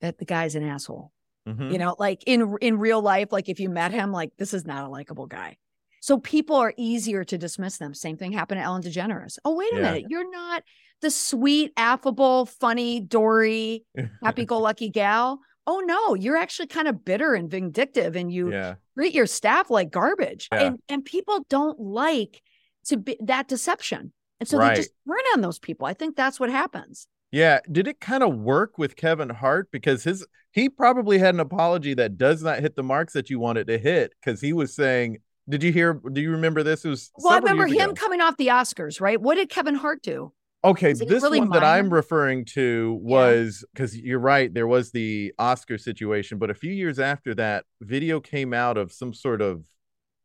[0.00, 1.12] that the guy's an asshole.
[1.48, 1.72] Mm-hmm.
[1.72, 4.64] You know, like in in real life, like if you met him, like this is
[4.64, 5.58] not a likable guy.
[6.04, 7.94] So people are easier to dismiss them.
[7.94, 9.38] Same thing happened to Ellen DeGeneres.
[9.42, 9.82] Oh, wait a yeah.
[9.84, 10.04] minute.
[10.10, 10.62] You're not
[11.00, 13.86] the sweet, affable, funny, Dory,
[14.22, 15.40] happy go lucky gal.
[15.66, 18.74] Oh, no, you're actually kind of bitter and vindictive and you yeah.
[18.98, 20.50] treat your staff like garbage.
[20.52, 20.64] Yeah.
[20.64, 22.42] And, and people don't like
[22.88, 24.12] to be that deception.
[24.40, 24.74] And so right.
[24.74, 25.86] they just turn on those people.
[25.86, 27.06] I think that's what happens.
[27.32, 27.60] Yeah.
[27.72, 29.70] Did it kind of work with Kevin Hart?
[29.72, 33.38] Because his he probably had an apology that does not hit the marks that you
[33.38, 36.00] wanted to hit because he was saying did you hear?
[36.12, 36.84] Do you remember this?
[36.84, 37.94] It was well, I remember him ago.
[37.94, 39.20] coming off the Oscars, right?
[39.20, 40.32] What did Kevin Hart do?
[40.64, 41.60] Okay, this really one minor?
[41.60, 44.02] that I'm referring to was because yeah.
[44.04, 48.54] you're right, there was the Oscar situation, but a few years after that, video came
[48.54, 49.66] out of some sort of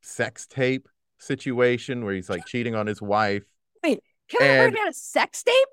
[0.01, 3.43] sex tape situation where he's like cheating on his wife.
[3.83, 5.67] Wait, Kevin and, Hart had a sex tape?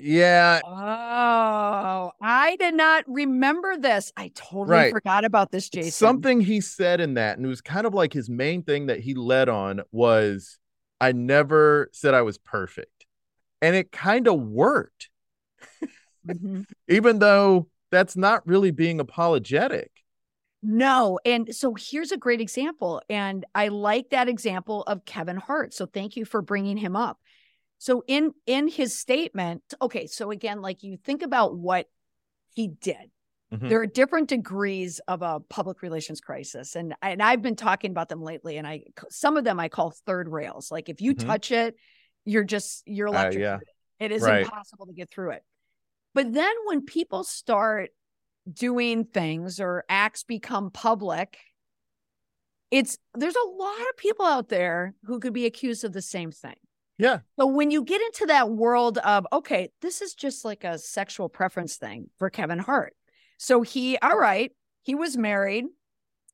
[0.00, 0.60] Yeah.
[0.64, 4.12] Oh, I did not remember this.
[4.16, 4.92] I totally right.
[4.92, 5.90] forgot about this, Jason.
[5.90, 9.00] Something he said in that, and it was kind of like his main thing that
[9.00, 10.58] he led on was
[11.00, 13.06] I never said I was perfect.
[13.60, 15.10] And it kind of worked.
[16.26, 16.62] Mm-hmm.
[16.88, 19.90] Even though that's not really being apologetic.
[20.62, 21.18] No.
[21.24, 23.00] And so here's a great example.
[23.08, 25.72] And I like that example of Kevin Hart.
[25.72, 27.18] So thank you for bringing him up.
[27.78, 31.86] So in in his statement, okay, so again, like you think about what
[32.54, 33.10] he did.
[33.52, 33.68] Mm-hmm.
[33.68, 38.08] There are different degrees of a public relations crisis, and and I've been talking about
[38.08, 38.58] them lately.
[38.58, 40.70] And I some of them I call third rails.
[40.70, 41.26] Like if you mm-hmm.
[41.26, 41.76] touch it,
[42.24, 43.46] you're just you're electrocuted.
[43.46, 44.06] Uh, yeah.
[44.06, 44.42] It is right.
[44.42, 45.42] impossible to get through it.
[46.14, 47.90] But then when people start
[48.52, 51.38] doing things or acts become public,
[52.70, 56.32] it's there's a lot of people out there who could be accused of the same
[56.32, 56.56] thing.
[56.98, 57.20] Yeah.
[57.38, 61.28] So when you get into that world of, okay, this is just like a sexual
[61.28, 62.94] preference thing for Kevin Hart.
[63.38, 65.66] So he, all right, he was married.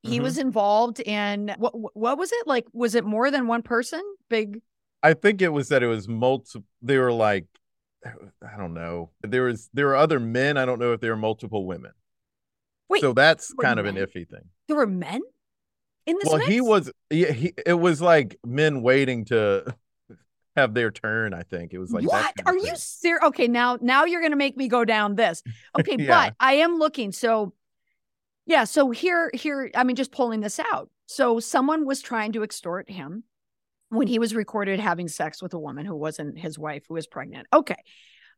[0.02, 0.24] He mm-hmm.
[0.24, 2.46] was involved in what what was it?
[2.46, 4.02] Like was it more than one person?
[4.28, 4.60] Big
[5.02, 7.46] I think it was that it was multiple they were like
[8.06, 9.10] I don't know.
[9.22, 10.58] There was there were other men.
[10.58, 11.92] I don't know if there were multiple women.
[12.88, 13.96] Wait, so that's kind of men?
[13.96, 14.44] an iffy thing.
[14.68, 15.22] There were men
[16.06, 16.26] in this.
[16.26, 16.50] Well, mix?
[16.50, 16.92] he was.
[17.10, 19.74] Yeah, he, it was like men waiting to
[20.56, 21.34] have their turn.
[21.34, 23.24] I think it was like what are you serious?
[23.24, 25.42] Okay, now now you're gonna make me go down this.
[25.78, 26.06] Okay, yeah.
[26.06, 27.12] but I am looking.
[27.12, 27.54] So
[28.46, 30.90] yeah, so here here I mean just pulling this out.
[31.06, 33.24] So someone was trying to extort him
[33.88, 37.06] when he was recorded having sex with a woman who wasn't his wife who was
[37.06, 37.46] pregnant.
[37.52, 37.76] Okay.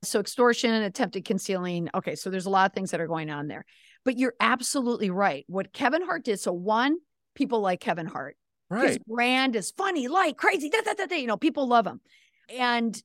[0.04, 1.88] So extortion, and attempted concealing.
[1.94, 3.64] Okay, so there's a lot of things that are going on there.
[4.04, 5.44] But you're absolutely right.
[5.48, 6.38] What Kevin Hart did.
[6.38, 6.98] So one,
[7.34, 8.36] people like Kevin Hart.
[8.68, 8.88] Right.
[8.88, 12.00] His brand is funny, light, crazy, da, da, da, da, you know, people love him.
[12.50, 13.00] And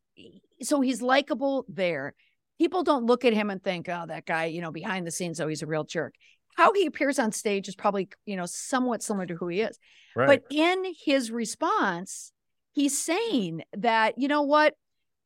[0.62, 2.15] so he's likable there.
[2.58, 5.39] People don't look at him and think, oh, that guy, you know, behind the scenes,
[5.39, 6.15] oh, he's a real jerk.
[6.56, 9.78] How he appears on stage is probably, you know, somewhat similar to who he is.
[10.15, 10.28] Right.
[10.28, 12.32] But in his response,
[12.71, 14.76] he's saying that, you know what?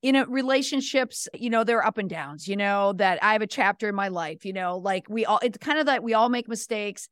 [0.02, 3.42] In a, relationships, you know, there are up and downs, you know, that I have
[3.42, 6.14] a chapter in my life, you know, like we all, it's kind of that we
[6.14, 7.10] all make mistakes.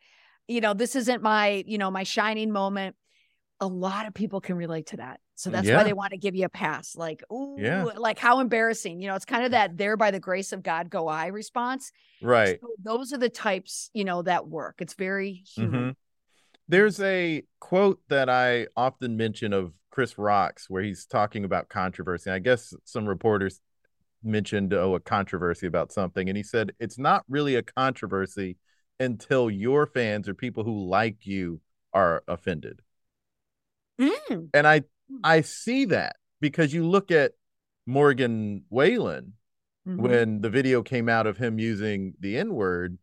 [0.48, 2.96] You know, this isn't my, you know, my shining moment.
[3.64, 5.20] A lot of people can relate to that.
[5.36, 5.78] So that's yeah.
[5.78, 6.96] why they want to give you a pass.
[6.96, 7.84] Like, ooh, yeah.
[7.84, 9.02] like how embarrassing.
[9.02, 11.92] You know, it's kind of that there by the grace of God go I response.
[12.22, 12.60] Right.
[12.62, 14.76] So those are the types, you know, that work.
[14.80, 15.80] It's very human.
[15.80, 15.90] Mm-hmm.
[16.68, 22.30] There's a quote that I often mention of Chris Rocks where he's talking about controversy.
[22.30, 23.62] I guess some reporters
[24.24, 28.56] mentioned oh a controversy about something and he said it's not really a controversy
[29.00, 31.60] until your fans or people who like you
[31.94, 32.82] are offended.
[34.00, 34.50] Mm.
[34.54, 34.84] And I
[35.24, 37.34] I see that because you look at
[37.86, 39.34] Morgan Wallen
[39.88, 40.02] mm-hmm.
[40.02, 42.98] when the video came out of him using the N word,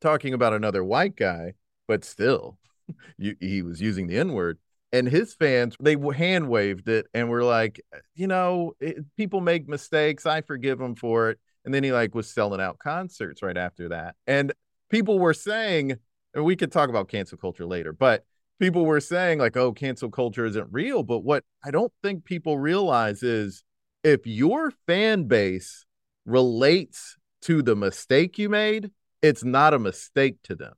[0.00, 1.54] talking about another white guy,
[1.86, 2.58] but still,
[3.18, 4.58] you, he was using the N word.
[4.92, 7.80] And his fans, they hand waved it and were like,
[8.14, 10.24] you know, it, people make mistakes.
[10.24, 11.38] I forgive them for it.
[11.64, 14.14] And then he like was selling out concerts right after that.
[14.26, 14.52] And
[14.88, 15.96] people were saying,
[16.32, 18.24] and we could talk about cancel culture later, but
[18.58, 22.58] people were saying like oh cancel culture isn't real but what i don't think people
[22.58, 23.62] realize is
[24.04, 25.84] if your fan base
[26.24, 28.90] relates to the mistake you made
[29.22, 30.74] it's not a mistake to them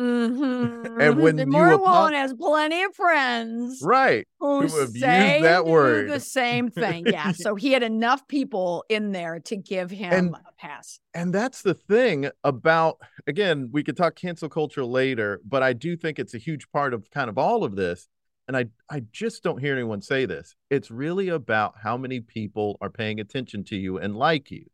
[0.00, 1.00] Mm-hmm.
[1.02, 6.18] and when the apo- has plenty of friends, right, who, who say that word the
[6.18, 7.04] same thing.
[7.06, 10.98] Yeah, so he had enough people in there to give him and, a pass.
[11.12, 15.94] And that's the thing about again, we could talk cancel culture later, but I do
[15.94, 18.08] think it's a huge part of kind of all of this.
[18.48, 20.56] And I I just don't hear anyone say this.
[20.70, 24.64] It's really about how many people are paying attention to you and like you.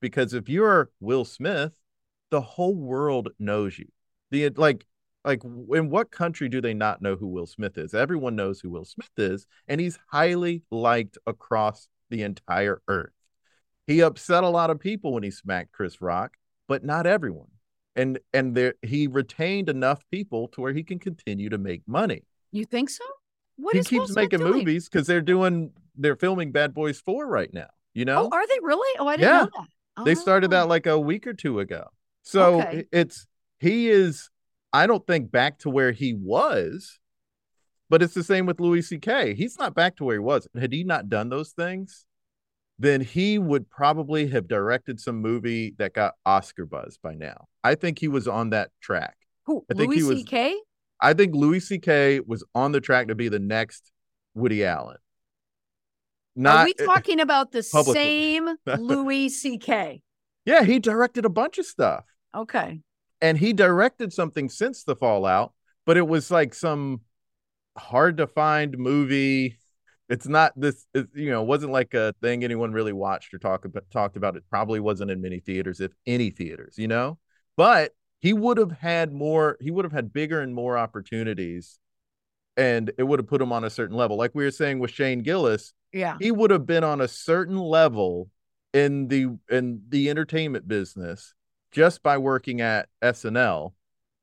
[0.00, 1.72] Because if you're Will Smith,
[2.30, 3.88] the whole world knows you
[4.30, 4.86] the uh, like
[5.24, 7.94] like in what country do they not know who Will Smith is?
[7.94, 13.12] Everyone knows who Will Smith is, and he's highly liked across the entire earth.
[13.86, 16.36] He upset a lot of people when he smacked Chris Rock,
[16.66, 17.50] but not everyone.
[17.96, 22.22] And and there he retained enough people to where he can continue to make money.
[22.52, 23.04] You think so?
[23.56, 24.52] What he keeps making doing?
[24.52, 27.66] movies because they're doing they're filming Bad Boys 4 right now.
[27.92, 28.28] You know?
[28.30, 28.96] Oh, are they really?
[29.00, 29.38] Oh, I didn't yeah.
[29.40, 29.68] know that.
[29.96, 30.04] Oh.
[30.04, 30.56] They started oh.
[30.56, 30.68] that oh.
[30.68, 31.88] like a week or two ago.
[32.22, 32.84] So okay.
[32.92, 33.26] it's
[33.58, 34.30] he is
[34.72, 36.98] I don't think back to where he was,
[37.88, 39.34] but it's the same with Louis C.K.
[39.34, 40.46] He's not back to where he was.
[40.58, 42.04] Had he not done those things,
[42.78, 47.48] then he would probably have directed some movie that got Oscar buzz by now.
[47.64, 49.16] I think he was on that track.
[49.46, 49.64] Who?
[49.70, 50.56] I think Louis he was, C.K.
[51.00, 52.20] I think Louis C.K.
[52.20, 53.90] was on the track to be the next
[54.34, 54.98] Woody Allen.
[56.36, 60.02] Not, Are we eh, eh, talking about the same Louis C.K.?
[60.44, 62.04] Yeah, he directed a bunch of stuff.
[62.34, 62.80] Okay
[63.20, 65.52] and he directed something since the fallout
[65.88, 67.00] but it was like some
[67.78, 69.56] hard to find movie.
[70.10, 73.64] It's not this it, you know wasn't like a thing anyone really watched or talked
[73.64, 74.36] about talked about.
[74.36, 77.18] It probably wasn't in many theaters if any theaters you know?
[77.56, 81.78] But he would have had more he would have had bigger and more opportunities
[82.58, 84.18] and it would have put him on a certain level.
[84.18, 86.18] Like we were saying with shane gillis yeah.
[86.20, 88.28] he would have been on a certain level
[88.74, 91.32] in the in the entertainment business
[91.70, 93.72] just by working at SNL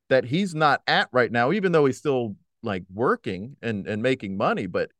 [0.08, 4.36] that he's not at right now, even though he's still like working and, and making
[4.36, 4.66] money.
[4.66, 4.90] But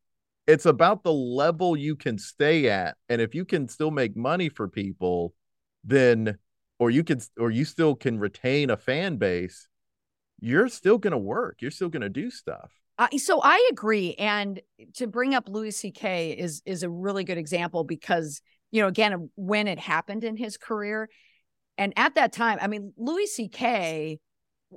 [0.47, 2.97] it's about the level you can stay at.
[3.09, 5.35] And if you can still make money for people,
[5.85, 6.39] then
[6.79, 9.69] or you can or you still can retain a fan base,
[10.41, 11.57] you're still gonna work.
[11.61, 12.73] You're still gonna do stuff.
[12.99, 14.15] Uh, so I agree.
[14.15, 14.61] And
[14.95, 16.33] to bring up Louis C.K.
[16.33, 20.57] is is a really good example because you know again when it happened in his
[20.57, 21.09] career
[21.79, 24.19] and at that time, I mean, Louis C.K.,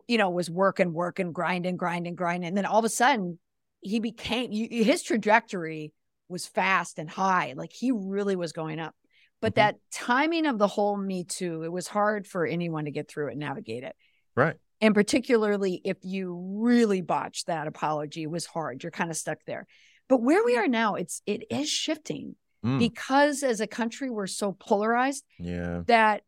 [0.08, 2.48] you know, was working, working, grinding, grinding, grinding.
[2.48, 3.40] And then all of a sudden,
[3.82, 5.94] he became his trajectory
[6.28, 7.54] was fast and high.
[7.56, 8.94] Like he really was going up.
[9.42, 9.60] But mm-hmm.
[9.60, 13.30] that timing of the whole Me Too, it was hard for anyone to get through
[13.30, 13.96] it and navigate it.
[14.36, 14.56] Right.
[14.82, 18.84] And particularly if you really botched that apology, it was hard.
[18.84, 19.66] You're kind of stuck there.
[20.08, 22.36] But where we are now, it's it is shifting
[22.66, 22.80] mm.
[22.80, 25.26] because as a country we're so polarized.
[25.38, 25.82] Yeah.
[25.88, 26.24] That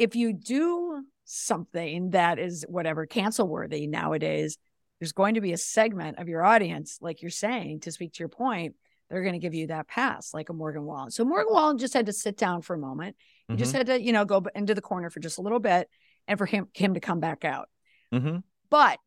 [0.00, 4.56] if you do something that is whatever cancel worthy nowadays,
[4.98, 8.20] there's going to be a segment of your audience, like you're saying, to speak to
[8.20, 8.76] your point,
[9.10, 11.10] they're going to give you that pass, like a Morgan Wallen.
[11.10, 13.14] So Morgan Wallen just had to sit down for a moment.
[13.46, 13.58] He mm-hmm.
[13.58, 15.86] just had to, you know, go into the corner for just a little bit
[16.26, 17.68] and for him him to come back out.
[18.10, 18.38] Mm-hmm.
[18.70, 19.00] But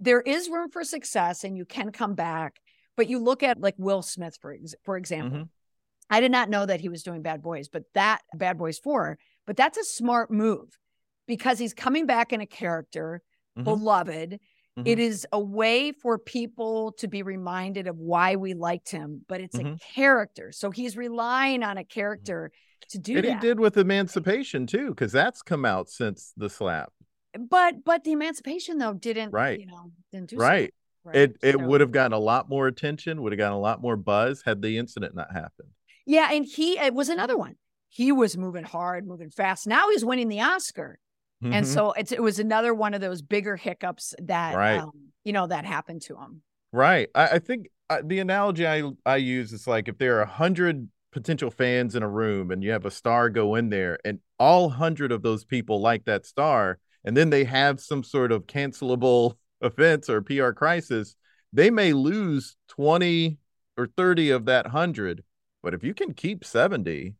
[0.00, 2.58] there is room for success and you can come back.
[2.96, 5.38] But you look at like Will Smith, for, ex- for example.
[5.38, 6.12] Mm-hmm.
[6.12, 9.16] I did not know that he was doing Bad Boys, but that Bad Boys 4
[9.46, 10.78] but that's a smart move
[11.26, 13.22] because he's coming back in a character,
[13.56, 13.64] mm-hmm.
[13.64, 14.40] beloved.
[14.78, 14.86] Mm-hmm.
[14.86, 19.40] It is a way for people to be reminded of why we liked him, but
[19.40, 19.74] it's mm-hmm.
[19.74, 20.52] a character.
[20.52, 22.52] So he's relying on a character
[22.90, 23.34] to do and that.
[23.34, 26.92] he did with Emancipation too, because that's come out since the slap.
[27.38, 29.60] But but the Emancipation though didn't right.
[29.60, 30.72] you know didn't do right.
[31.04, 31.10] So.
[31.10, 31.16] Right.
[31.16, 31.64] It it so.
[31.66, 34.60] would have gotten a lot more attention, would have gotten a lot more buzz had
[34.60, 35.70] the incident not happened.
[36.06, 37.54] Yeah, and he it was another one.
[37.90, 39.66] He was moving hard, moving fast.
[39.66, 40.98] Now he's winning the Oscar.
[41.42, 41.52] Mm-hmm.
[41.52, 44.78] And so it's it was another one of those bigger hiccups that right.
[44.78, 44.92] um,
[45.24, 46.42] you know that happened to him.
[46.72, 47.08] Right.
[47.14, 50.26] I, I think uh, the analogy I I use is like if there are a
[50.26, 54.20] hundred potential fans in a room and you have a star go in there and
[54.38, 58.46] all hundred of those people like that star and then they have some sort of
[58.46, 61.16] cancelable offense or PR crisis,
[61.52, 63.38] they may lose 20
[63.76, 65.24] or 30 of that 100.
[65.62, 67.14] But if you can keep 70,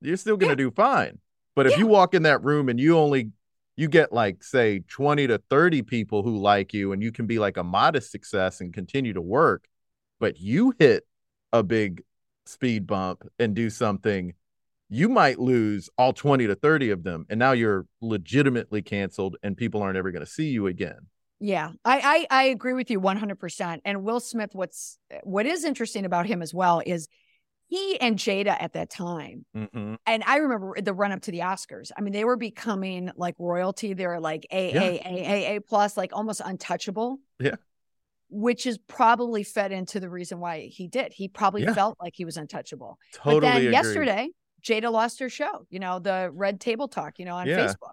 [0.00, 0.68] you're still going to yeah.
[0.68, 1.18] do fine.
[1.54, 1.78] But if yeah.
[1.78, 3.30] you walk in that room and you only
[3.76, 7.38] you get like say 20 to 30 people who like you and you can be
[7.38, 9.66] like a modest success and continue to work,
[10.18, 11.04] but you hit
[11.52, 12.02] a big
[12.46, 14.34] speed bump and do something
[14.88, 19.56] you might lose all 20 to 30 of them and now you're legitimately canceled and
[19.56, 20.98] people aren't ever going to see you again
[21.40, 26.04] yeah I, I i agree with you 100% and will smith what's what is interesting
[26.04, 27.08] about him as well is
[27.68, 29.94] he and jada at that time mm-hmm.
[30.06, 33.34] and i remember the run up to the oscars i mean they were becoming like
[33.38, 34.80] royalty they were like a yeah.
[34.80, 37.56] a a a plus like almost untouchable yeah
[38.28, 41.74] which is probably fed into the reason why he did he probably yeah.
[41.74, 44.28] felt like he was untouchable totally but then yesterday
[44.66, 47.58] Jada lost her show, you know, the Red Table Talk, you know, on yeah.
[47.58, 47.92] Facebook.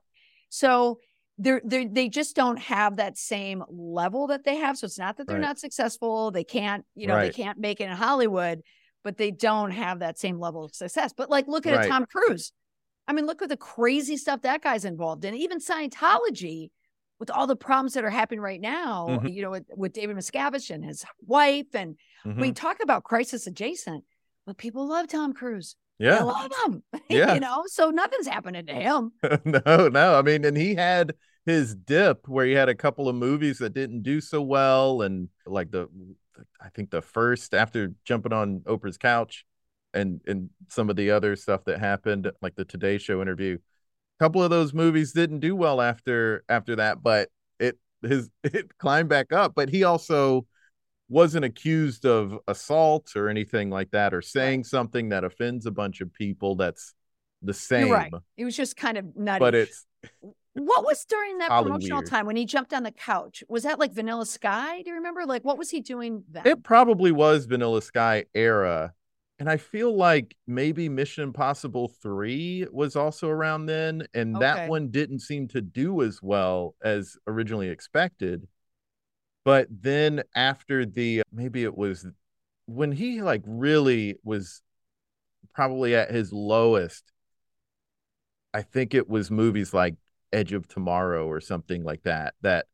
[0.50, 1.00] So
[1.38, 4.78] they're, they're they just don't have that same level that they have.
[4.78, 5.46] So it's not that they're right.
[5.46, 6.32] not successful.
[6.32, 7.32] They can't, you know, right.
[7.32, 8.62] they can't make it in Hollywood,
[9.04, 11.14] but they don't have that same level of success.
[11.16, 11.90] But like look at right.
[11.90, 12.52] Tom Cruise.
[13.08, 15.36] I mean, look at the crazy stuff that guy's involved in.
[15.36, 16.70] Even Scientology,
[17.20, 19.28] with all the problems that are happening right now, mm-hmm.
[19.28, 22.40] you know, with, with, David Miscavige and his wife, and mm-hmm.
[22.40, 24.06] we talk about crisis adjacent,
[24.46, 25.76] but people love Tom Cruise.
[26.00, 26.20] Yeah.
[26.20, 26.84] I love him.
[27.10, 27.34] Yeah.
[27.36, 29.12] you know, so nothing's happening to him.
[29.46, 30.18] no, no.
[30.18, 31.14] I mean, and he had
[31.46, 35.02] his dip where he had a couple of movies that didn't do so well.
[35.02, 35.88] And like the,
[36.62, 39.46] I think the first after jumping on Oprah's couch
[39.94, 44.24] and, and some of the other stuff that happened, like the Today Show interview, a
[44.24, 47.30] couple of those movies didn't do well after, after that, but
[47.60, 49.54] it, his, it climbed back up.
[49.56, 50.46] But he also,
[51.10, 54.66] wasn't accused of assault or anything like that or saying right.
[54.66, 56.94] something that offends a bunch of people that's
[57.42, 57.88] the same.
[57.88, 58.14] You're right.
[58.38, 59.40] It was just kind of nutty.
[59.40, 59.86] But it's
[60.54, 62.10] what was during that promotional weird.
[62.10, 63.44] time when he jumped on the couch?
[63.50, 64.82] Was that like Vanilla Sky?
[64.82, 65.26] Do you remember?
[65.26, 66.46] Like what was he doing then?
[66.46, 68.94] It probably was Vanilla Sky era.
[69.40, 74.06] And I feel like maybe Mission Impossible 3 was also around then.
[74.14, 74.46] And okay.
[74.46, 78.48] that one didn't seem to do as well as originally expected.
[79.44, 82.06] But then after the maybe it was
[82.68, 84.62] when he like really was
[85.54, 87.12] probably at his lowest,
[88.54, 89.96] I think it was movies like
[90.34, 92.66] Edge of Tomorrow or something like that that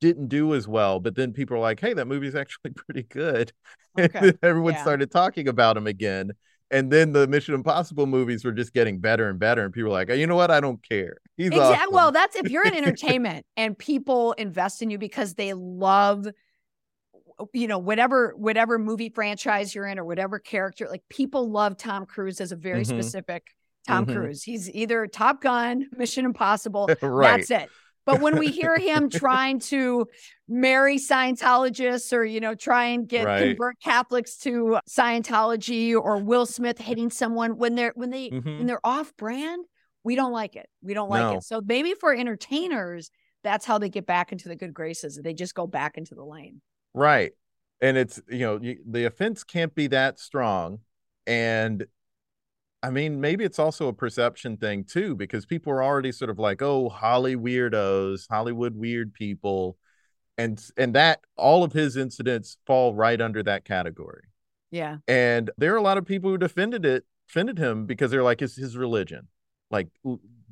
[0.00, 1.00] didn't do as well.
[1.00, 3.52] But then people are like, hey, that movie's actually pretty good.
[3.98, 4.32] Okay.
[4.42, 4.82] everyone yeah.
[4.82, 6.32] started talking about him again
[6.70, 9.96] and then the Mission Impossible movies were just getting better and better, and people were
[9.96, 10.50] like, you know what?
[10.50, 11.16] I don't care.
[11.36, 11.76] He's exactly.
[11.76, 11.94] Awesome.
[11.94, 16.26] Well, that's if you're in entertainment and people invest in you because they love,
[17.54, 20.88] you know, whatever whatever movie franchise you're in or whatever character.
[20.88, 23.00] Like people love Tom Cruise as a very mm-hmm.
[23.00, 23.54] specific
[23.88, 24.16] Tom mm-hmm.
[24.16, 24.42] Cruise.
[24.42, 26.88] He's either Top Gun, Mission Impossible.
[27.02, 27.38] right.
[27.38, 27.70] That's it.
[28.04, 30.06] But when we hear him trying to
[30.48, 33.48] marry Scientologists or, you know, try and get right.
[33.48, 38.58] convert Catholics to Scientology or Will Smith hitting someone when they're when they mm-hmm.
[38.58, 39.64] when they're off brand,
[40.04, 40.68] we don't like it.
[40.82, 41.36] We don't like no.
[41.36, 41.42] it.
[41.42, 43.10] So maybe for entertainers,
[43.44, 45.20] that's how they get back into the good graces.
[45.22, 46.60] They just go back into the lane.
[46.94, 47.32] Right.
[47.80, 50.78] And it's, you know, you, the offense can't be that strong.
[51.26, 51.86] And
[52.82, 56.38] I mean, maybe it's also a perception thing too, because people are already sort of
[56.38, 59.76] like, oh, Holly weirdos, Hollywood weird people.
[60.36, 64.22] And and that all of his incidents fall right under that category.
[64.70, 64.98] Yeah.
[65.08, 68.42] And there are a lot of people who defended it, defended him because they're like,
[68.42, 69.26] it's his religion.
[69.70, 69.88] Like,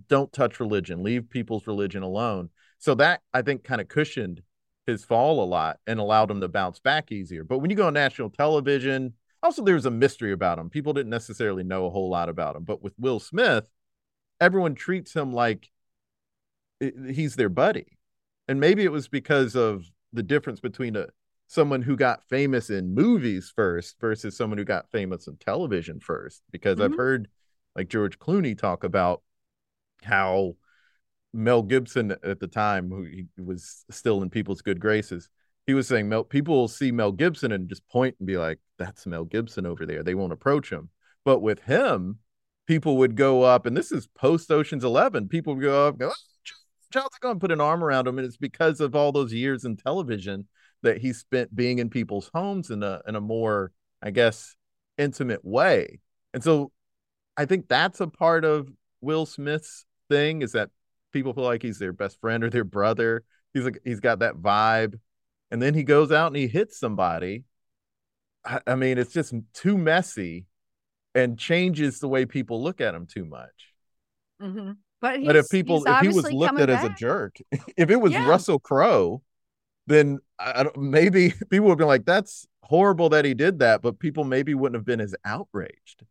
[0.08, 2.50] don't touch religion, leave people's religion alone.
[2.78, 4.42] So that I think kind of cushioned
[4.86, 7.44] his fall a lot and allowed him to bounce back easier.
[7.44, 9.14] But when you go on national television,
[9.46, 10.68] also there was a mystery about him.
[10.68, 12.64] People didn't necessarily know a whole lot about him.
[12.64, 13.70] But with Will Smith,
[14.40, 15.70] everyone treats him like
[16.80, 17.98] he's their buddy.
[18.48, 21.06] And maybe it was because of the difference between a
[21.48, 26.42] someone who got famous in movies first versus someone who got famous in television first.
[26.50, 26.92] Because mm-hmm.
[26.92, 27.28] I've heard
[27.76, 29.22] like George Clooney talk about
[30.02, 30.56] how
[31.32, 35.28] Mel Gibson at the time, who he was still in people's good graces,
[35.66, 38.58] he was saying Mel, people will see Mel Gibson and just point and be like,
[38.78, 40.90] "That's Mel Gibson over there." They won't approach him.
[41.24, 42.20] But with him,
[42.66, 45.28] people would go up, and this is post Ocean's Eleven.
[45.28, 46.14] People would go up, go, oh,
[46.92, 49.64] Child's going to put an arm around him, and it's because of all those years
[49.64, 50.46] in television
[50.82, 54.54] that he spent being in people's homes in a in a more, I guess,
[54.98, 56.00] intimate way.
[56.32, 56.70] And so,
[57.36, 58.68] I think that's a part of
[59.00, 60.70] Will Smith's thing is that
[61.12, 63.24] people feel like he's their best friend or their brother.
[63.52, 64.98] He's like he's got that vibe,
[65.50, 67.44] and then he goes out and he hits somebody.
[68.44, 70.46] I, I mean, it's just too messy,
[71.14, 73.72] and changes the way people look at him too much.
[74.40, 74.72] Mm-hmm.
[75.00, 76.84] But, but if people, if he was looked at back.
[76.84, 77.36] as a jerk,
[77.76, 78.28] if it was yeah.
[78.28, 79.22] Russell Crowe,
[79.86, 84.24] then I maybe people would be like, "That's horrible that he did that," but people
[84.24, 86.04] maybe wouldn't have been as outraged.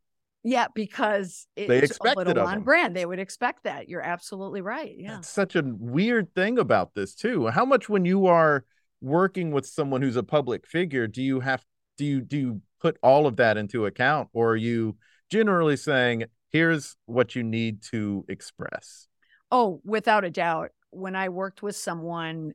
[0.44, 2.96] Yeah, because they expected on brand.
[2.96, 3.90] They would expect that.
[3.90, 4.94] You're absolutely right.
[4.96, 7.48] Yeah, That's such a weird thing about this too.
[7.48, 8.64] How much when you are
[9.06, 11.64] working with someone who's a public figure, do you have
[11.98, 14.98] do you do you put all of that into account, or are you
[15.30, 19.08] generally saying, "Here's what you need to express"?
[19.52, 20.72] Oh, without a doubt.
[20.90, 22.54] When I worked with someone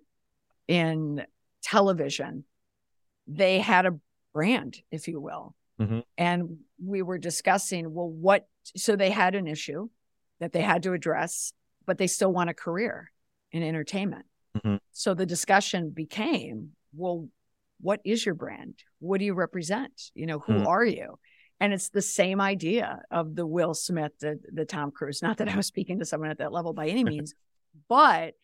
[0.67, 1.25] in
[1.63, 2.45] television,
[3.27, 3.99] they had a
[4.33, 6.01] brand, if you will Mm-hmm.
[6.19, 8.47] And we were discussing, well, what,
[8.77, 9.89] so they had an issue
[10.39, 11.53] that they had to address,
[11.87, 13.11] but they still want a career
[13.51, 14.27] in entertainment.
[14.57, 14.77] Mm-hmm.
[14.93, 17.29] So the discussion became, well,
[17.81, 18.75] what is your brand?
[18.99, 20.11] What do you represent?
[20.15, 20.67] You know, who mm-hmm.
[20.67, 21.19] are you?
[21.61, 25.23] And it's the same idea of the Will Smith, the, the Tom Cruise.
[25.23, 27.35] Not that I was speaking to someone at that level by any means,
[27.89, 28.35] but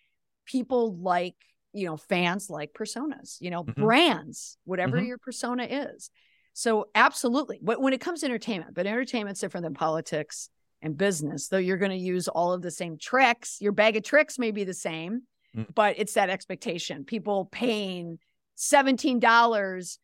[0.44, 1.34] people like,
[1.72, 3.82] you know, fans like personas, you know, mm-hmm.
[3.82, 5.06] brands, whatever mm-hmm.
[5.06, 6.10] your persona is.
[6.52, 10.48] So absolutely, But when it comes to entertainment, but entertainment's different than politics
[10.82, 11.48] and business.
[11.48, 14.50] Though you're going to use all of the same tricks, your bag of tricks may
[14.50, 15.22] be the same,
[15.56, 15.66] mm.
[15.74, 17.04] but it's that expectation.
[17.04, 18.18] People paying
[18.54, 19.98] seventeen dollars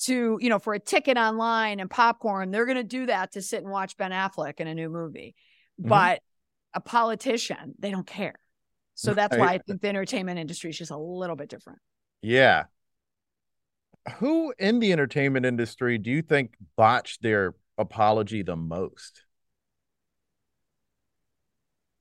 [0.00, 3.42] to you know for a ticket online and popcorn, they're going to do that to
[3.42, 5.34] sit and watch Ben Affleck in a new movie.
[5.80, 5.88] Mm-hmm.
[5.88, 6.22] But
[6.74, 8.38] a politician, they don't care.
[8.94, 11.78] So that's why I think the entertainment industry is just a little bit different.
[12.20, 12.64] Yeah,
[14.16, 19.22] who in the entertainment industry do you think botched their apology the most?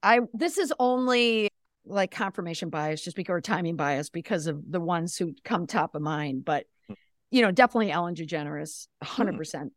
[0.01, 1.49] I this is only
[1.87, 5.95] like confirmation bias, just because or timing bias because of the ones who come top
[5.95, 6.45] of mind.
[6.45, 6.93] But hmm.
[7.31, 9.37] you know, definitely Ellen DeGeneres, hundred mm.
[9.37, 9.73] percent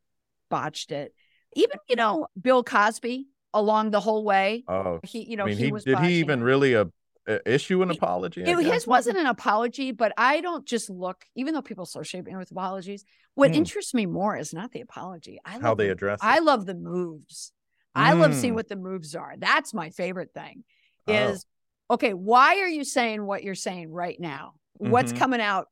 [0.49, 1.15] botched it.
[1.55, 4.65] Even you know Bill Cosby along the whole way.
[4.69, 6.45] Oh, he you know I mean, he, he did he even it.
[6.45, 6.89] really a
[7.47, 8.43] issue an apology?
[8.43, 12.37] It, his wasn't an apology, but I don't just look, even though people associate me
[12.37, 13.05] with apologies.
[13.35, 13.57] What mm.
[13.57, 15.39] interests me more is not the apology.
[15.45, 16.21] I love how they address.
[16.21, 17.53] The, I love the moves.
[17.97, 18.01] Mm.
[18.01, 18.57] I love seeing hmm.
[18.57, 19.35] what the moves are.
[19.37, 20.65] That's my favorite thing.
[21.09, 21.13] Oh.
[21.13, 21.45] Is.
[21.91, 22.15] Okay.
[22.15, 24.55] Why are you saying what you're saying right now?
[24.81, 24.93] Mm-hmm.
[24.93, 25.67] What's coming out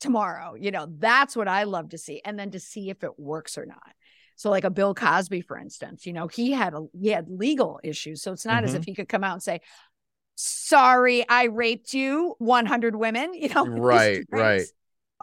[0.00, 0.54] tomorrow?
[0.54, 3.58] You know, that's what I love to see, and then to see if it works
[3.58, 3.92] or not.
[4.36, 7.80] So, like a Bill Cosby, for instance, you know, he had a he had legal
[7.84, 8.22] issues.
[8.22, 8.66] So it's not mm-hmm.
[8.66, 9.60] as if he could come out and say,
[10.36, 13.66] sorry, I raped you, 100 women, you know.
[13.84, 14.66] Right, right.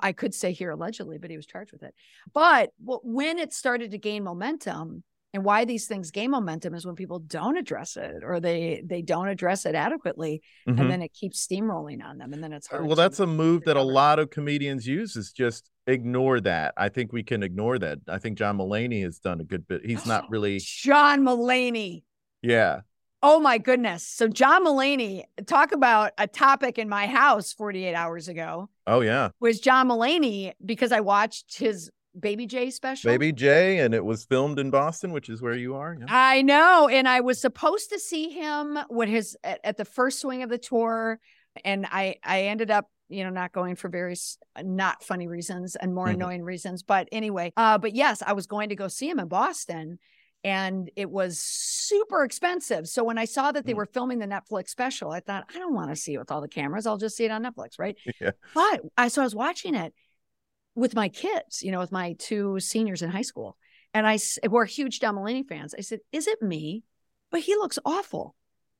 [0.01, 1.93] I could say here allegedly, but he was charged with it.
[2.33, 5.03] But when it started to gain momentum,
[5.33, 9.01] and why these things gain momentum is when people don't address it or they they
[9.01, 10.79] don't address it adequately, mm-hmm.
[10.79, 12.85] and then it keeps steamrolling on them, and then it's hard.
[12.85, 16.73] Well, that's a move that a lot of comedians use is just ignore that.
[16.77, 17.99] I think we can ignore that.
[18.07, 19.85] I think John Mulaney has done a good bit.
[19.85, 22.03] He's not really John Mulaney.
[22.41, 22.81] Yeah,
[23.23, 24.05] Oh my goodness.
[24.07, 28.69] So John Mulaney, talk about a topic in my house 48 hours ago.
[28.87, 29.29] Oh yeah.
[29.39, 33.11] Was John Mulaney because I watched his Baby J special.
[33.11, 35.95] Baby J and it was filmed in Boston, which is where you are.
[35.99, 36.05] Yeah.
[36.09, 40.19] I know and I was supposed to see him when his at, at the first
[40.19, 41.19] swing of the tour
[41.63, 45.93] and I I ended up you know not going for various not funny reasons and
[45.93, 46.15] more mm-hmm.
[46.15, 49.27] annoying reasons but anyway uh but yes I was going to go see him in
[49.27, 49.99] Boston
[50.43, 52.87] and it was super expensive.
[52.87, 53.77] So when I saw that they mm.
[53.77, 56.41] were filming the Netflix special, I thought, I don't want to see it with all
[56.41, 56.87] the cameras.
[56.87, 57.95] I'll just see it on Netflix, right?
[58.19, 58.31] Yeah.
[58.53, 59.93] But I so I was watching it
[60.75, 63.57] with my kids, you know, with my two seniors in high school,
[63.93, 65.75] and I we're huge John Mulaney fans.
[65.77, 66.83] I said, "Is it me?"
[67.31, 68.35] But he looks awful.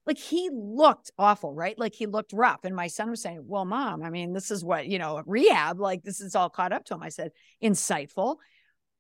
[0.06, 1.78] Like he looked awful, right?
[1.78, 2.64] Like he looked rough.
[2.64, 5.80] And my son was saying, Well, mom, I mean, this is what, you know, rehab,
[5.80, 7.04] like this is all caught up to him.
[7.04, 7.32] I said,
[7.64, 8.38] Insightful.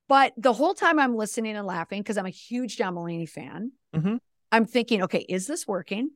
[0.07, 3.71] But the whole time I'm listening and laughing because I'm a huge John Mulaney fan.
[3.95, 4.17] Mm-hmm.
[4.51, 6.11] I'm thinking, okay, is this working?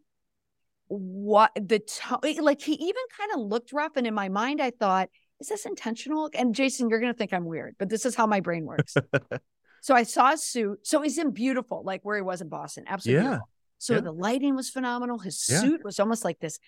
[0.88, 4.70] What the to- like he even kind of looked rough, and in my mind, I
[4.70, 5.10] thought,
[5.40, 6.30] is this intentional?
[6.34, 8.96] And Jason, you're gonna think I'm weird, but this is how my brain works.
[9.82, 10.86] so I saw a suit.
[10.88, 12.86] So he's in beautiful, like where he was in Boston.
[12.88, 13.24] Absolutely.
[13.24, 13.30] Yeah.
[13.30, 13.50] Beautiful.
[13.78, 14.02] So yeah.
[14.02, 15.20] the lighting was phenomenal.
[15.20, 16.60] His suit was almost like this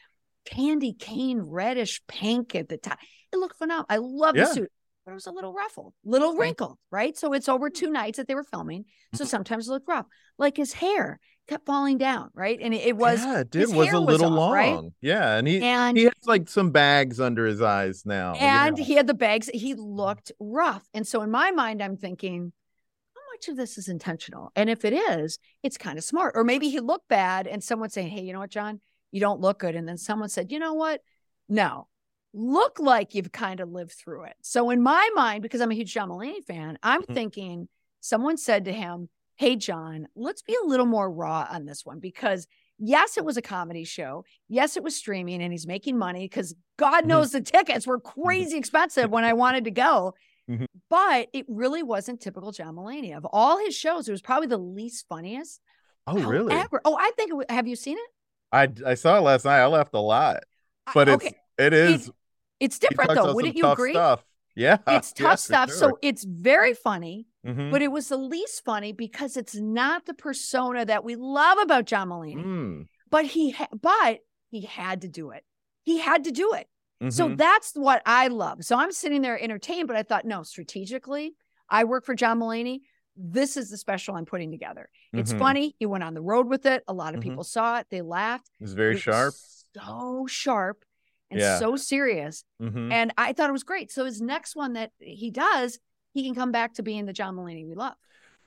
[0.46, 3.00] candy cane reddish pink at the top.
[3.32, 3.86] It looked phenomenal.
[3.90, 4.72] I love the suit
[5.08, 7.18] but it was a little ruffled, little wrinkled, right?
[7.18, 8.84] So it's over two nights that they were filming.
[9.14, 9.30] So mm-hmm.
[9.30, 10.06] sometimes it looked rough.
[10.38, 12.60] Like his hair kept falling down, right?
[12.62, 14.54] And it, it was yeah, it did was a little was off, long.
[14.54, 14.92] Right?
[15.02, 18.34] Yeah, and he and he has like some bags under his eyes now.
[18.36, 19.50] And he had the bags.
[19.54, 20.88] He looked rough.
[20.94, 22.52] And so in my mind, I'm thinking,
[23.16, 24.52] how much of this is intentional?
[24.56, 26.34] And if it is, it's kind of smart.
[26.36, 28.80] Or maybe he looked bad and someone saying, Hey, you know what, John?
[29.12, 29.76] You don't look good.
[29.76, 31.02] And then someone said, you know what?
[31.50, 31.88] No,
[32.34, 34.36] look like you've kind of lived through it.
[34.42, 37.14] So in my mind, because I'm a huge John Mulaney fan, I'm mm-hmm.
[37.14, 37.70] thinking
[38.02, 42.00] someone said to him, Hey, John, let's be a little more raw on this one
[42.00, 42.48] because
[42.80, 44.26] yes, it was a comedy show.
[44.50, 47.10] Yes, it was streaming and he's making money because God mm-hmm.
[47.10, 48.22] knows the tickets were mm-hmm.
[48.22, 50.16] crazy expensive when I wanted to go.
[50.50, 50.66] Mm-hmm.
[50.90, 53.16] But it really wasn't typical John Mulaney.
[53.16, 55.62] Of all his shows, it was probably the least funniest.
[56.08, 56.56] Oh, really?
[56.86, 57.32] Oh, I think.
[57.34, 58.10] It, have you seen it?
[58.52, 59.60] I I saw it last night.
[59.60, 60.44] I laughed a lot,
[60.94, 61.28] but I, okay.
[61.28, 62.08] it's it is.
[62.08, 62.16] It,
[62.62, 63.34] it's different though.
[63.34, 63.92] Wouldn't you agree?
[63.92, 64.24] Stuff.
[64.56, 64.78] Yeah.
[64.88, 65.70] It's tough yeah, stuff.
[65.70, 65.78] Sure.
[65.78, 67.72] So it's very funny, mm-hmm.
[67.72, 71.86] but it was the least funny because it's not the persona that we love about
[71.86, 72.36] John Mulaney.
[72.36, 72.88] Mm.
[73.10, 74.20] But he ha- but
[74.50, 75.44] he had to do it.
[75.84, 76.68] He had to do it.
[77.02, 77.10] Mm-hmm.
[77.12, 78.64] So that's what I love.
[78.64, 81.36] So I'm sitting there entertained, but I thought, no, strategically,
[81.70, 82.82] I work for John Mulaney.
[83.16, 84.90] This is the special I'm putting together.
[85.14, 85.40] It's mm-hmm.
[85.40, 85.76] funny.
[85.80, 86.84] He went on the road with it.
[86.88, 87.30] A lot of mm-hmm.
[87.30, 87.88] people saw it.
[87.90, 88.50] They laughed.
[88.60, 89.34] It was very it sharp.
[89.34, 90.84] Was so sharp
[91.32, 91.60] and yeah.
[91.60, 92.44] so serious.
[92.62, 92.92] Mm-hmm.
[92.92, 93.92] And I thought it was great.
[93.92, 95.80] So his next one that he does,
[96.18, 97.94] he can come back to being the John Mulaney we love.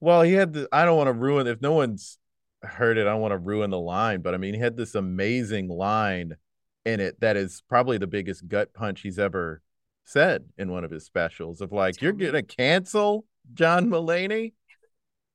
[0.00, 2.18] Well, he had the, I don't want to ruin if no one's
[2.62, 4.96] heard it, I don't want to ruin the line, but I mean, he had this
[4.96, 6.36] amazing line
[6.84, 9.62] in it that is probably the biggest gut punch he's ever
[10.04, 14.54] said in one of his specials of like, Tell you're going to cancel John Mulaney?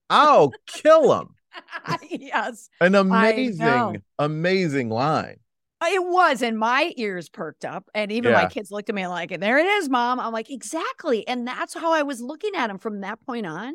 [0.10, 1.36] I'll kill him.
[2.10, 2.70] yes.
[2.82, 5.38] An amazing, amazing line.
[5.86, 8.44] Uh, it was, and my ears perked up, and even yeah.
[8.44, 11.48] my kids looked at me like, "And "There it is, mom." I'm like, "Exactly," and
[11.48, 13.74] that's how I was looking at him from that point on.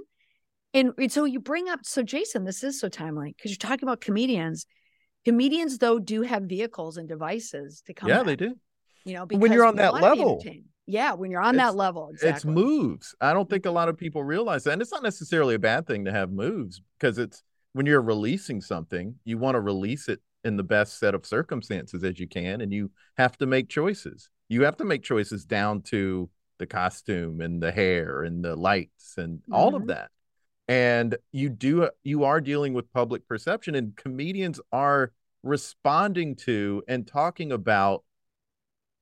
[0.72, 3.88] And, and so you bring up, so Jason, this is so timely because you're talking
[3.88, 4.66] about comedians.
[5.24, 8.08] Comedians, though, do have vehicles and devices to come.
[8.08, 8.54] Yeah, they do.
[9.04, 10.42] You know, because when you're on that level.
[10.86, 12.36] Yeah, when you're on it's, that level, exactly.
[12.36, 13.14] It's moves.
[13.20, 14.72] I don't think a lot of people realize that.
[14.72, 17.44] And it's not necessarily a bad thing to have moves because it's
[17.74, 22.03] when you're releasing something, you want to release it in the best set of circumstances
[22.05, 25.80] as you can and you have to make choices you have to make choices down
[25.82, 26.28] to
[26.59, 29.55] the costume and the hair and the lights and mm-hmm.
[29.55, 29.88] all of mm-hmm.
[29.88, 30.11] that
[30.68, 35.12] and you do you are dealing with public perception and comedians are
[35.43, 38.05] responding to and talking about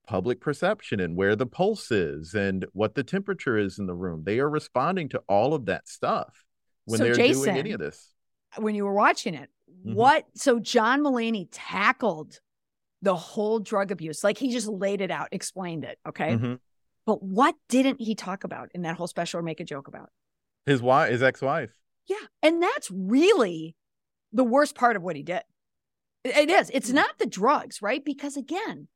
[0.06, 4.22] public perception and where the pulse is and what the temperature is in the room
[4.24, 6.44] they are responding to all of that stuff
[6.86, 8.14] when so they're Jason, doing any of this
[8.56, 9.94] when you were watching it Mm-hmm.
[9.94, 10.24] What?
[10.34, 12.40] So John Mulaney tackled
[13.02, 14.24] the whole drug abuse.
[14.24, 15.98] Like he just laid it out, explained it.
[16.06, 16.30] Okay.
[16.30, 16.54] Mm-hmm.
[17.06, 20.10] But what didn't he talk about in that whole special or make a joke about?
[20.66, 21.70] His wife, his ex-wife.
[22.06, 22.16] Yeah.
[22.42, 23.76] And that's really
[24.32, 25.42] the worst part of what he did.
[26.24, 26.70] It is.
[26.74, 26.94] It's mm.
[26.94, 28.04] not the drugs, right?
[28.04, 28.88] Because again,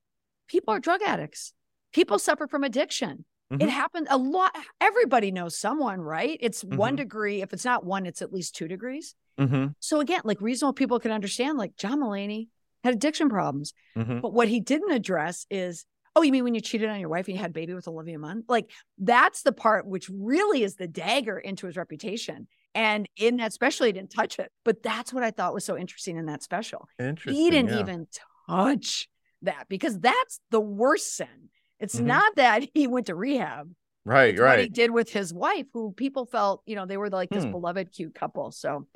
[0.48, 1.54] people are drug addicts.
[1.92, 3.24] People suffer from addiction.
[3.52, 3.62] Mm-hmm.
[3.62, 4.54] It happens a lot.
[4.80, 6.38] Everybody knows someone, right?
[6.40, 6.76] It's mm-hmm.
[6.76, 7.42] one degree.
[7.42, 9.14] If it's not one, it's at least two degrees.
[9.38, 9.68] Mm-hmm.
[9.80, 12.48] So again, like reasonable people can understand, like John Mulaney
[12.84, 13.72] had addiction problems.
[13.96, 14.20] Mm-hmm.
[14.20, 17.26] But what he didn't address is, oh, you mean when you cheated on your wife
[17.26, 18.44] and you had a baby with Olivia Munn?
[18.48, 22.48] Like that's the part which really is the dagger into his reputation.
[22.74, 24.50] And in that special, he didn't touch it.
[24.64, 26.88] But that's what I thought was so interesting in that special.
[26.98, 27.34] Interesting.
[27.34, 27.80] He didn't yeah.
[27.80, 28.06] even
[28.48, 29.08] touch
[29.42, 31.50] that because that's the worst sin.
[31.78, 32.06] It's mm-hmm.
[32.06, 33.70] not that he went to rehab.
[34.04, 34.56] Right, it's right.
[34.56, 37.44] What he did with his wife, who people felt, you know, they were like this
[37.44, 37.52] hmm.
[37.52, 38.50] beloved, cute couple.
[38.50, 38.86] So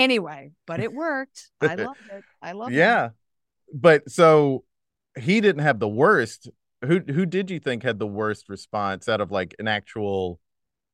[0.00, 1.50] Anyway, but it worked.
[1.60, 2.24] I loved it.
[2.40, 2.76] I love yeah.
[2.76, 2.78] it.
[2.78, 3.08] Yeah.
[3.72, 4.64] But so
[5.18, 6.48] he didn't have the worst.
[6.84, 10.40] Who who did you think had the worst response out of like an actual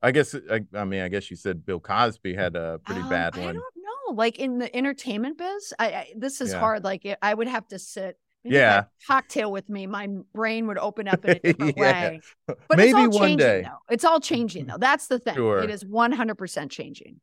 [0.02, 3.08] I guess I, I mean I guess you said Bill Cosby had a pretty um,
[3.08, 3.48] bad one.
[3.48, 4.14] I don't know.
[4.14, 6.58] Like in the entertainment biz, I, I this is yeah.
[6.58, 6.82] hard.
[6.82, 11.24] Like I would have to sit yeah cocktail with me my brain would open up
[11.24, 12.10] in a different yeah.
[12.10, 13.92] way but maybe it's all one changing, day though.
[13.94, 15.58] it's all changing though that's the thing sure.
[15.58, 17.20] it is 100% changing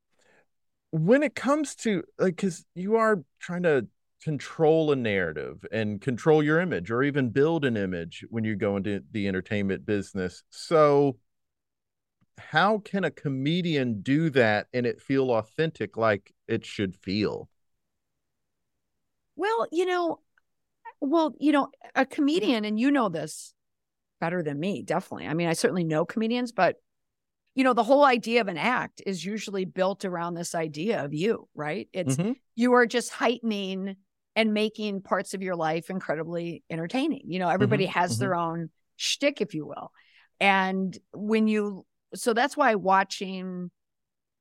[0.94, 3.88] when it comes to like because you are trying to
[4.24, 8.78] control a narrative and control your image or even build an image when you go
[8.78, 10.44] into the entertainment business.
[10.52, 11.18] So
[12.38, 17.50] how can a comedian do that and it feel authentic like it should feel?
[19.36, 20.20] Well you know
[21.02, 23.56] well you know a comedian and you know this
[24.22, 25.26] better than me definitely.
[25.26, 26.76] I mean i certainly know comedians but
[27.56, 31.14] you know, the whole idea of an act is usually built around this idea of
[31.14, 31.88] you, right?
[31.94, 32.34] It's mm-hmm.
[32.56, 33.96] you are just heightening
[34.36, 37.24] and making parts of your life incredibly entertaining.
[37.26, 38.00] You know, everybody mm-hmm.
[38.00, 38.20] has mm-hmm.
[38.22, 39.92] their own shtick, if you will.
[40.40, 41.86] And when you,
[42.16, 43.70] so that's why watching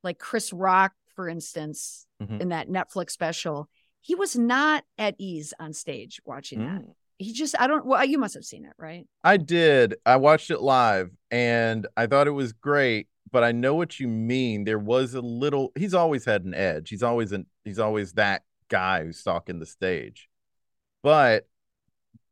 [0.02, 2.40] like Chris Rock, for instance, mm-hmm.
[2.40, 3.68] in that Netflix special,
[4.00, 6.78] he was not at ease on stage watching mm.
[6.78, 6.94] that.
[7.22, 9.06] He just, I don't, well, you must have seen it, right?
[9.24, 9.96] I did.
[10.04, 14.08] I watched it live and I thought it was great, but I know what you
[14.08, 14.64] mean.
[14.64, 16.90] There was a little, he's always had an edge.
[16.90, 20.28] He's always an, he's always that guy who's stalking the stage.
[21.02, 21.46] But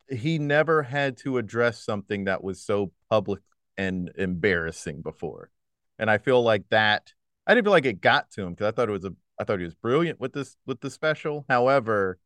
[0.09, 3.43] he never had to address something that was so public
[3.77, 5.51] and embarrassing before.
[5.99, 7.13] And I feel like that
[7.47, 9.45] I didn't feel like it got to him because I thought it was a I
[9.45, 11.45] thought he was brilliant with this with the special.
[11.49, 12.19] However,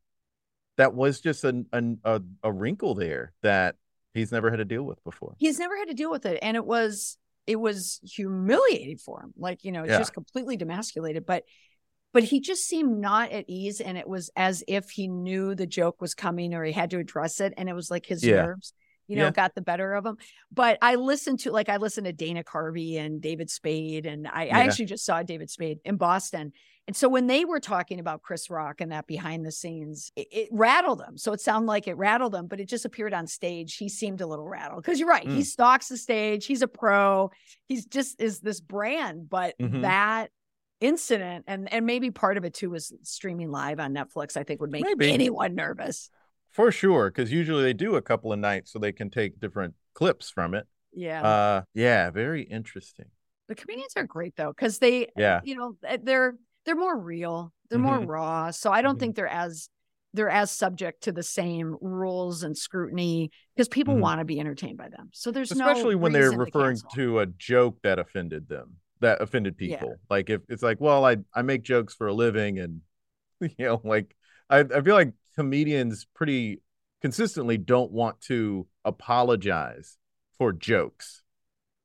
[0.77, 3.75] that was just a, a a wrinkle there that
[4.13, 5.35] he's never had to deal with before.
[5.37, 7.17] He's never had to deal with it, and it was
[7.47, 9.33] it was humiliating for him.
[9.37, 9.99] Like you know, it's yeah.
[9.99, 11.25] just completely demasculated.
[11.25, 11.43] But
[12.13, 15.67] but he just seemed not at ease, and it was as if he knew the
[15.67, 18.43] joke was coming or he had to address it, and it was like his yeah.
[18.43, 18.73] nerves
[19.07, 19.31] you know, yeah.
[19.31, 20.17] got the better of him.
[20.51, 24.45] But I listened to like I listened to Dana Carvey and David Spade, and I,
[24.45, 24.57] yeah.
[24.57, 26.51] I actually just saw David Spade in Boston.
[26.87, 30.27] And so when they were talking about Chris Rock and that behind the scenes, it,
[30.31, 31.17] it rattled them.
[31.17, 33.75] So it sounded like it rattled them, but it just appeared on stage.
[33.77, 35.25] He seemed a little rattled because you're right.
[35.25, 35.35] Mm.
[35.35, 36.45] He stalks the stage.
[36.45, 37.31] He's a pro.
[37.67, 39.81] He's just is this brand, but mm-hmm.
[39.81, 40.29] that
[40.81, 44.37] incident and and maybe part of it too was streaming live on Netflix.
[44.37, 45.11] I think would make maybe.
[45.11, 46.11] anyone nervous.
[46.55, 49.73] For sure, because usually they do a couple of nights so they can take different
[49.93, 50.65] clips from it.
[50.93, 51.21] Yeah.
[51.21, 53.07] Uh, yeah, very interesting.
[53.49, 56.35] The comedians are great though, because they, yeah, you know, eh, they're
[56.65, 57.87] they're more real, they're mm-hmm.
[57.87, 58.51] more raw.
[58.51, 58.99] So I don't mm-hmm.
[59.01, 59.67] think they're as
[60.13, 64.03] they're as subject to the same rules and scrutiny because people mm-hmm.
[64.03, 65.09] want to be entertained by them.
[65.11, 68.77] So there's no especially no when they're referring to, to, a joke that offended them,
[69.01, 69.89] that offended people.
[69.89, 70.05] Yeah.
[70.09, 72.79] Like if it's like, well, I I make jokes for a living, and
[73.41, 74.15] you know, like
[74.49, 76.61] I I feel like comedians pretty
[77.01, 79.97] consistently don't want to apologize
[80.37, 81.21] for jokes.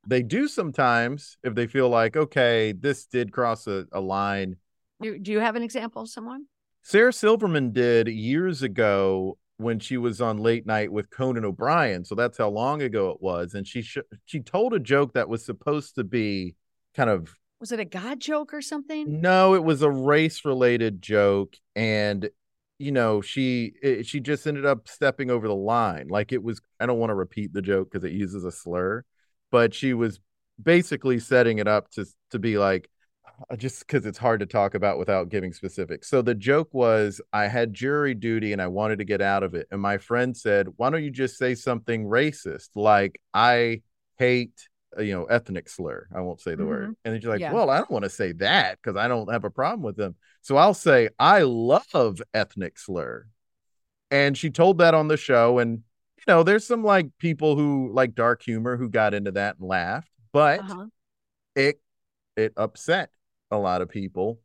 [0.07, 4.57] They do sometimes if they feel like, okay, this did cross a, a line.
[5.03, 6.47] Do, do you have an example of someone?
[6.83, 12.05] Sarah Silverman did years ago when she was on late night with Conan O'Brien.
[12.05, 13.53] So that's how long ago it was.
[13.55, 16.57] And she sh- she told a joke that was supposed to be
[16.95, 19.21] kind of was it a god joke or something?
[19.21, 22.31] No, it was a race related joke and
[22.81, 26.63] you know she it, she just ended up stepping over the line like it was
[26.81, 29.05] i don't want to repeat the joke because it uses a slur
[29.51, 30.19] but she was
[30.61, 32.89] basically setting it up to to be like
[33.57, 37.47] just because it's hard to talk about without giving specifics so the joke was i
[37.47, 40.67] had jury duty and i wanted to get out of it and my friend said
[40.77, 43.83] why don't you just say something racist like i
[44.19, 44.69] hate
[44.99, 46.71] uh, you know ethnic slur i won't say the mm-hmm.
[46.71, 47.53] word and she's like yeah.
[47.53, 50.15] well i don't want to say that because i don't have a problem with them
[50.41, 53.27] so i'll say i love ethnic slur
[54.11, 55.83] and she told that on the show and
[56.19, 59.69] you know there's some like people who like dark humor who got into that and
[59.69, 60.87] laughed but uh-huh.
[61.55, 61.81] it
[62.37, 63.11] it upset
[63.51, 64.41] a lot of people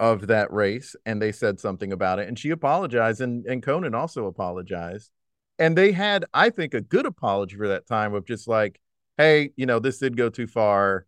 [0.00, 3.94] of that race and they said something about it and she apologized and, and conan
[3.94, 5.10] also apologized
[5.58, 8.80] and they had i think a good apology for that time of just like
[9.16, 11.06] hey, you know, this did go too far.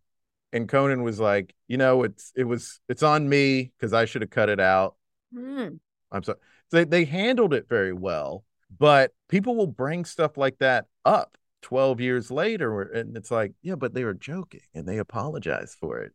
[0.53, 4.21] And Conan was like, you know, it's it was it's on me because I should
[4.21, 4.95] have cut it out.
[5.33, 5.79] Mm.
[6.11, 6.39] I'm sorry.
[6.71, 8.43] They they handled it very well,
[8.77, 13.75] but people will bring stuff like that up 12 years later and it's like, yeah,
[13.75, 16.13] but they were joking and they apologized for it.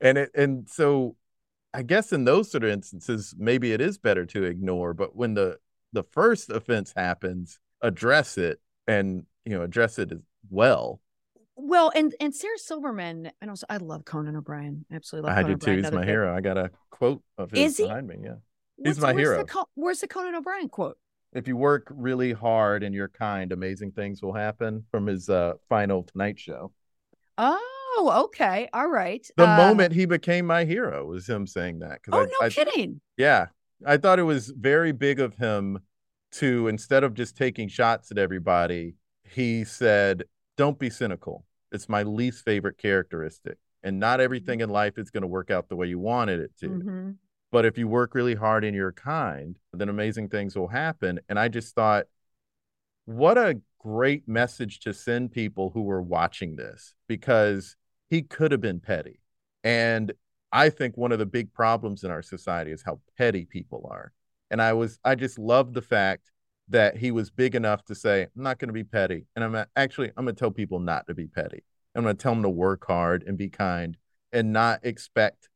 [0.00, 1.16] And it and so
[1.72, 5.34] I guess in those sort of instances, maybe it is better to ignore, but when
[5.34, 5.58] the
[5.92, 10.18] the first offense happens, address it and you know, address it as
[10.50, 11.00] well
[11.62, 14.84] well, and and Sarah Silverman, and also I love Conan O'Brien.
[14.90, 15.38] I Absolutely love.
[15.38, 15.82] I Conan do too.
[15.82, 16.34] He's my hero.
[16.34, 18.16] I got a quote of his behind me.
[18.22, 18.34] Yeah,
[18.82, 19.44] he's my where's hero.
[19.44, 20.98] The, where's the Conan O'Brien quote?
[21.32, 24.84] If you work really hard and you're kind, amazing things will happen.
[24.90, 26.72] From his uh, final Tonight Show.
[27.38, 29.26] Oh, okay, all right.
[29.36, 32.00] The uh, moment he became my hero was him saying that.
[32.10, 33.00] Oh, I, no I, kidding.
[33.16, 33.46] Yeah,
[33.86, 35.80] I thought it was very big of him
[36.32, 40.24] to instead of just taking shots at everybody, he said,
[40.56, 43.58] "Don't be cynical." It's my least favorite characteristic.
[43.82, 44.70] And not everything mm-hmm.
[44.70, 46.68] in life is going to work out the way you wanted it to.
[46.68, 47.10] Mm-hmm.
[47.52, 51.20] But if you work really hard and you're kind, then amazing things will happen.
[51.28, 52.06] And I just thought,
[53.06, 57.76] what a great message to send people who were watching this because
[58.08, 59.20] he could have been petty.
[59.64, 60.12] And
[60.52, 64.12] I think one of the big problems in our society is how petty people are.
[64.50, 66.30] And I was, I just love the fact
[66.70, 69.26] that he was big enough to say, I'm not going to be petty.
[69.36, 71.64] And I'm actually, I'm going to tell people not to be petty.
[71.94, 73.96] I'm going to tell them to work hard and be kind
[74.32, 75.48] and not expect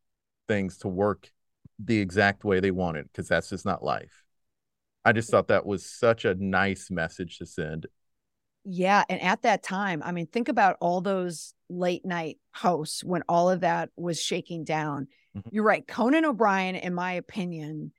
[0.48, 1.30] things to work
[1.78, 4.24] the exact way they want it because that's just not life.
[5.04, 7.86] I just thought that was such a nice message to send.
[8.64, 9.04] Yeah.
[9.08, 13.50] And at that time, I mean, think about all those late night hosts when all
[13.50, 15.08] of that was shaking down.
[15.36, 15.48] Mm-hmm.
[15.52, 15.86] You're right.
[15.86, 17.92] Conan O'Brien, in my opinion,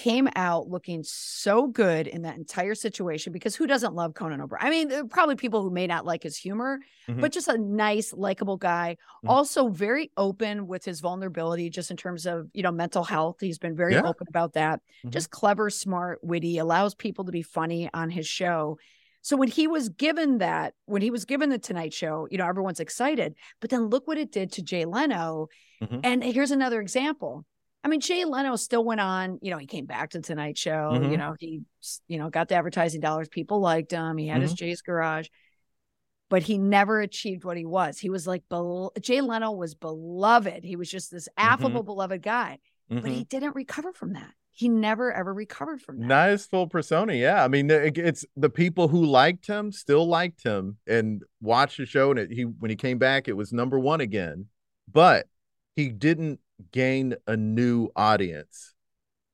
[0.00, 4.66] came out looking so good in that entire situation because who doesn't love Conan O'Brien?
[4.66, 7.20] I mean, there are probably people who may not like his humor, mm-hmm.
[7.20, 8.96] but just a nice, likable guy.
[9.18, 9.28] Mm-hmm.
[9.28, 13.36] Also, very open with his vulnerability, just in terms of, you know, mental health.
[13.40, 14.02] He's been very yeah.
[14.06, 14.80] open about that.
[14.80, 15.10] Mm-hmm.
[15.10, 18.78] Just clever, smart, witty, allows people to be funny on his show.
[19.20, 22.46] So when he was given that, when he was given the Tonight Show, you know,
[22.46, 23.34] everyone's excited.
[23.60, 25.48] But then look what it did to Jay Leno.
[25.82, 26.00] Mm-hmm.
[26.04, 27.44] And here's another example
[27.82, 30.90] I mean, Jay Leno still went on, you know, he came back to Tonight Show,
[30.92, 31.10] mm-hmm.
[31.10, 31.62] you know, he,
[32.08, 33.28] you know, got the advertising dollars.
[33.28, 34.18] People liked him.
[34.18, 34.42] He had mm-hmm.
[34.42, 35.28] his Jay's Garage,
[36.28, 37.98] but he never achieved what he was.
[37.98, 40.62] He was like, be- Jay Leno was beloved.
[40.62, 41.48] He was just this mm-hmm.
[41.48, 41.86] affable, mm-hmm.
[41.86, 42.58] beloved guy,
[42.90, 43.22] but he mm-hmm.
[43.28, 44.32] didn't recover from that.
[44.52, 46.06] He never ever recovered from that.
[46.06, 47.14] Not his full persona.
[47.14, 47.42] Yeah.
[47.42, 52.10] I mean, it's the people who liked him still liked him and watched the show.
[52.10, 54.46] And it, he, when he came back, it was number one again,
[54.92, 55.28] but
[55.76, 56.40] he didn't
[56.72, 58.74] gain a new audience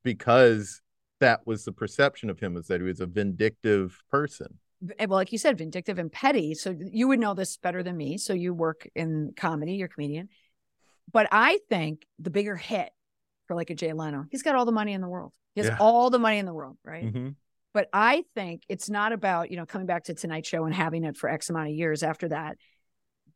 [0.03, 0.81] because
[1.21, 4.59] that was the perception of him is that he was a vindictive person.
[4.81, 6.55] Well like you said vindictive and petty.
[6.55, 8.19] So you would know this better than me.
[8.19, 10.29] So you work in comedy you're a comedian.
[11.13, 12.91] But i think the bigger hit
[13.47, 15.33] for like a jay leno he's got all the money in the world.
[15.55, 15.79] He has yeah.
[15.81, 17.05] all the money in the world right?
[17.05, 17.29] Mm-hmm.
[17.73, 21.05] but i think it's not about you know coming back to tonight show and having
[21.05, 22.59] it for x amount of years after that.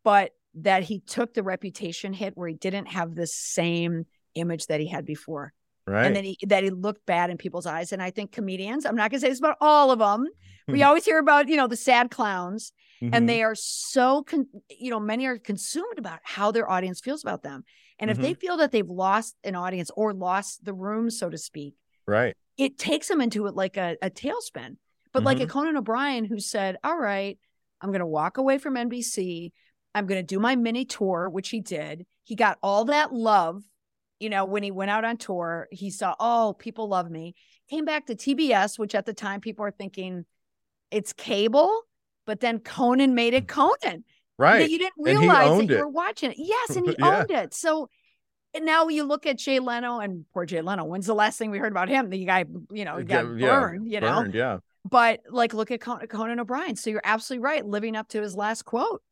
[0.03, 4.81] But that he took the reputation hit where he didn't have the same image that
[4.81, 5.53] he had before.
[5.87, 6.07] Right.
[6.07, 7.93] And then he that he looked bad in people's eyes.
[7.93, 10.27] And I think comedians, I'm not gonna say this about all of them.
[10.69, 12.73] we always hear about, you know, the sad clowns,
[13.03, 13.13] mm-hmm.
[13.13, 14.47] and they are so con-
[14.79, 17.65] you know, many are consumed about how their audience feels about them.
[17.99, 18.21] And mm-hmm.
[18.21, 18.41] if they mm-hmm.
[18.41, 21.75] feel that they've lost an audience or lost the room, so to speak,
[22.07, 24.77] right, it takes them into it like a, a tailspin.
[25.13, 25.27] But mm-hmm.
[25.27, 25.51] like a mm-hmm.
[25.51, 27.39] Conan O'Brien who said, All right,
[27.81, 29.53] I'm gonna walk away from NBC.
[29.95, 32.07] I'm going to do my mini tour, which he did.
[32.25, 33.63] He got all that love,
[34.19, 35.69] you know, when he went out on tour.
[35.71, 37.35] He saw, oh, people love me.
[37.69, 40.25] Came back to TBS, which at the time people are thinking
[40.91, 41.83] it's cable,
[42.27, 44.05] but then Conan made it Conan.
[44.39, 44.71] Right.
[44.71, 46.37] You didn't realize that you were watching it.
[46.39, 47.21] Yes, and he yeah.
[47.21, 47.55] owned it.
[47.55, 47.89] So
[48.55, 50.85] and now you look at Jay Leno and poor Jay Leno.
[50.85, 52.11] When's the last thing we heard about him?
[52.11, 54.23] The guy, you know, got yeah, burned, you know.
[54.23, 54.59] Burned, yeah.
[54.89, 56.75] But like, look at Conan O'Brien.
[56.75, 59.03] So you're absolutely right, living up to his last quote.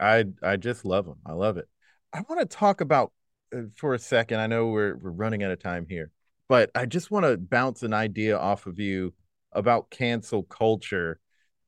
[0.00, 1.18] I I just love them.
[1.26, 1.68] I love it.
[2.12, 3.12] I want to talk about
[3.54, 4.40] uh, for a second.
[4.40, 6.10] I know we're we're running out of time here,
[6.48, 9.14] but I just want to bounce an idea off of you
[9.52, 11.20] about cancel culture.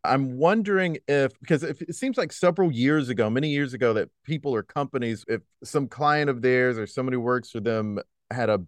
[0.02, 4.08] I'm wondering if because if, it seems like several years ago, many years ago, that
[4.24, 7.98] people or companies, if some client of theirs or somebody who works for them
[8.30, 8.60] had a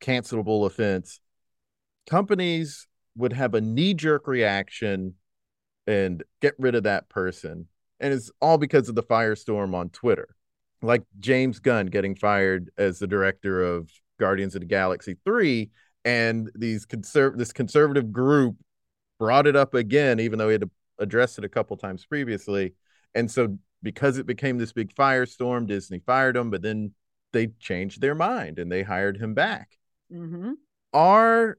[0.00, 1.20] cancelable offense,
[2.08, 2.86] companies
[3.16, 5.14] would have a knee jerk reaction
[5.86, 7.66] and get rid of that person
[8.02, 10.34] and it's all because of the firestorm on Twitter.
[10.82, 13.88] Like James Gunn getting fired as the director of
[14.18, 15.70] Guardians of the Galaxy 3
[16.04, 18.56] and these conserv- this conservative group
[19.20, 22.74] brought it up again even though he had addressed it a couple times previously.
[23.14, 26.92] And so because it became this big firestorm, Disney fired him, but then
[27.32, 29.78] they changed their mind and they hired him back.
[30.12, 30.52] Mm-hmm.
[30.92, 31.58] Are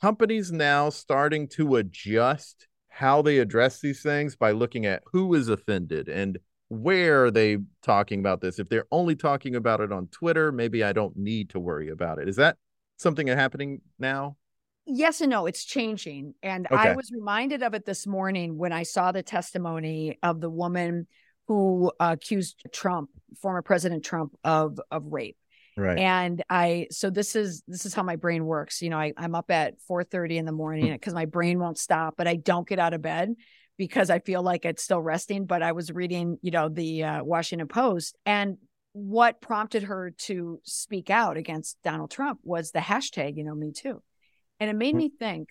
[0.00, 5.48] companies now starting to adjust how they address these things by looking at who is
[5.48, 6.38] offended and
[6.68, 8.58] where are they talking about this.
[8.58, 12.18] If they're only talking about it on Twitter, maybe I don't need to worry about
[12.18, 12.28] it.
[12.28, 12.58] Is that
[12.98, 14.36] something happening now?
[14.84, 16.34] Yes and no, it's changing.
[16.42, 16.76] And okay.
[16.90, 21.06] I was reminded of it this morning when I saw the testimony of the woman
[21.48, 23.08] who uh, accused Trump,
[23.40, 25.36] former President Trump, of of rape.
[25.76, 25.98] Right.
[25.98, 28.82] And I so this is this is how my brain works.
[28.82, 31.78] You know, I, I'm up at 4 30 in the morning because my brain won't
[31.78, 33.34] stop, but I don't get out of bed
[33.78, 35.46] because I feel like it's still resting.
[35.46, 38.58] But I was reading, you know, the uh, Washington Post and
[38.92, 43.72] what prompted her to speak out against Donald Trump was the hashtag, you know, me
[43.72, 44.02] too.
[44.60, 44.98] And it made mm.
[44.98, 45.48] me think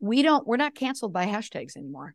[0.00, 2.14] we don't, we're not canceled by hashtags anymore.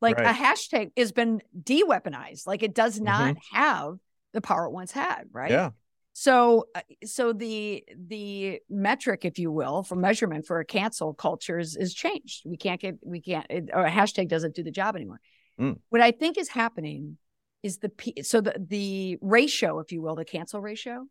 [0.00, 0.34] Like right.
[0.34, 2.46] a hashtag has been de weaponized.
[2.46, 3.56] Like it does not mm-hmm.
[3.56, 3.94] have
[4.32, 5.24] the power it once had.
[5.30, 5.50] Right.
[5.50, 5.70] Yeah.
[6.14, 11.58] So, uh, so the the metric, if you will, for measurement for a cancel culture
[11.58, 12.42] is, is changed.
[12.44, 15.20] We can't get we can't it, or a hashtag doesn't do the job anymore.
[15.58, 15.78] Mm.
[15.88, 17.16] What I think is happening
[17.62, 17.90] is the
[18.22, 21.06] so the the ratio, if you will, the cancel ratio.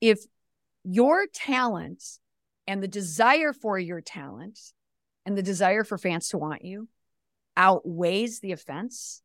[0.00, 0.20] If
[0.84, 2.02] your talent
[2.66, 4.58] and the desire for your talent
[5.24, 6.88] and the desire for fans to want you
[7.56, 9.22] outweighs the offense,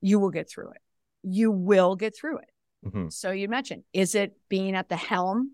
[0.00, 0.80] you will get through it.
[1.22, 2.50] you will get through it.
[2.84, 3.08] Mm-hmm.
[3.10, 5.52] So you mentioned, is it being at the helm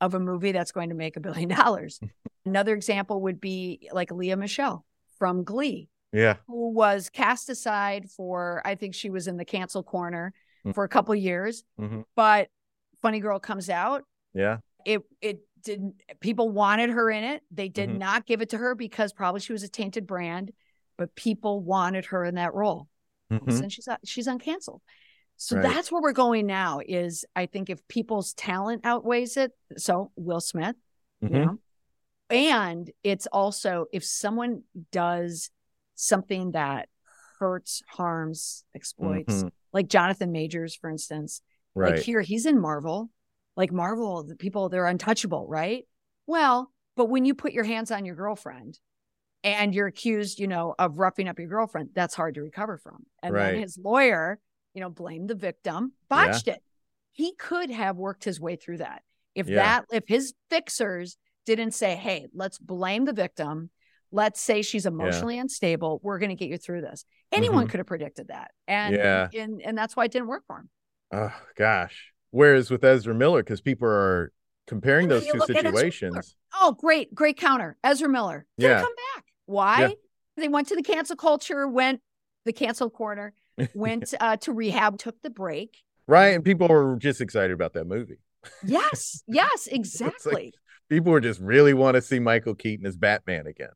[0.00, 2.00] of a movie that's going to make a billion dollars?
[2.44, 4.84] Another example would be like Lea Michele
[5.18, 6.36] from Glee, Yeah.
[6.46, 10.32] who was cast aside for, I think she was in the cancel corner
[10.64, 10.74] Mm.
[10.74, 12.04] for a couple years, Mhm.
[12.16, 12.48] but
[13.00, 14.02] Funny Girl comes out.
[14.34, 14.58] Yeah.
[14.84, 16.00] It it didn't.
[16.18, 17.42] People wanted her in it.
[17.52, 17.98] They did Mhm.
[17.98, 20.52] not give it to her because probably she was a tainted brand,
[20.96, 22.88] but people wanted her in that role.
[23.30, 23.62] Mhm.
[23.62, 24.80] And she's she's uncanceled.
[25.36, 25.62] So Right.
[25.62, 26.80] that's where we're going now.
[26.86, 30.76] Is I think if people's talent outweighs it, so Will Smith,
[31.20, 31.42] you Mhm.
[31.44, 31.58] know,
[32.30, 35.50] and it's also if someone does
[35.94, 36.88] something that
[37.38, 39.50] hurts, harms, exploits, Mhm.
[39.72, 41.42] like Jonathan Majors, for instance.
[41.74, 42.02] Like Right.
[42.02, 43.10] here, he's in Marvel.
[43.56, 45.86] Like Marvel, the people they're untouchable, right?
[46.26, 48.78] Well, but when you put your hands on your girlfriend
[49.44, 53.06] and you're accused, you know, of roughing up your girlfriend, that's hard to recover from.
[53.22, 53.52] And Right.
[53.52, 54.40] then his lawyer,
[54.76, 56.62] you know, blame the victim, botched it.
[57.12, 59.02] He could have worked his way through that.
[59.34, 59.56] If Yeah.
[59.56, 61.16] that, if his fixers
[61.46, 63.70] didn't say, hey, let's blame the victim.
[64.12, 65.98] Let's say she's emotionally unstable.
[66.02, 67.04] We're going to get you through this.
[67.32, 68.50] Anyone could have predicted that.
[68.68, 69.36] And, Mm-hmm.
[69.36, 69.42] Yeah.
[69.42, 70.68] and and that's why it didn't work for him.
[71.12, 72.12] Oh gosh.
[72.30, 74.30] Whereas with Ezra Miller, because people are
[74.66, 75.76] comparing those two look at Ezra Miller.
[75.90, 76.36] situations.
[76.54, 77.76] Oh, great, great counter.
[77.82, 78.44] Ezra Miller.
[78.58, 78.80] Yeah.
[78.82, 79.24] come back.
[79.46, 79.80] Why?
[79.80, 79.88] Yeah.
[80.36, 82.00] They went to the cancel culture, went
[82.44, 83.32] the cancel corner,
[83.74, 85.78] went uh, to rehab, took the break.
[86.06, 86.34] Right.
[86.34, 88.18] And people were just excited about that movie.
[88.64, 90.52] Yes, yes, exactly.
[90.88, 93.70] People were just really want to see Michael Keaton as Batman again.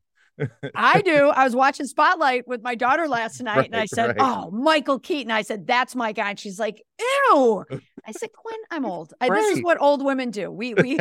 [0.75, 1.29] I do.
[1.35, 4.17] I was watching Spotlight with my daughter last night, and I said, right.
[4.21, 7.65] "Oh, Michael Keaton." I said, "That's my guy." And she's like, "Ew."
[8.07, 9.13] I said, "Quinn, I'm old.
[9.21, 10.51] I, this is what old women do.
[10.51, 10.99] We we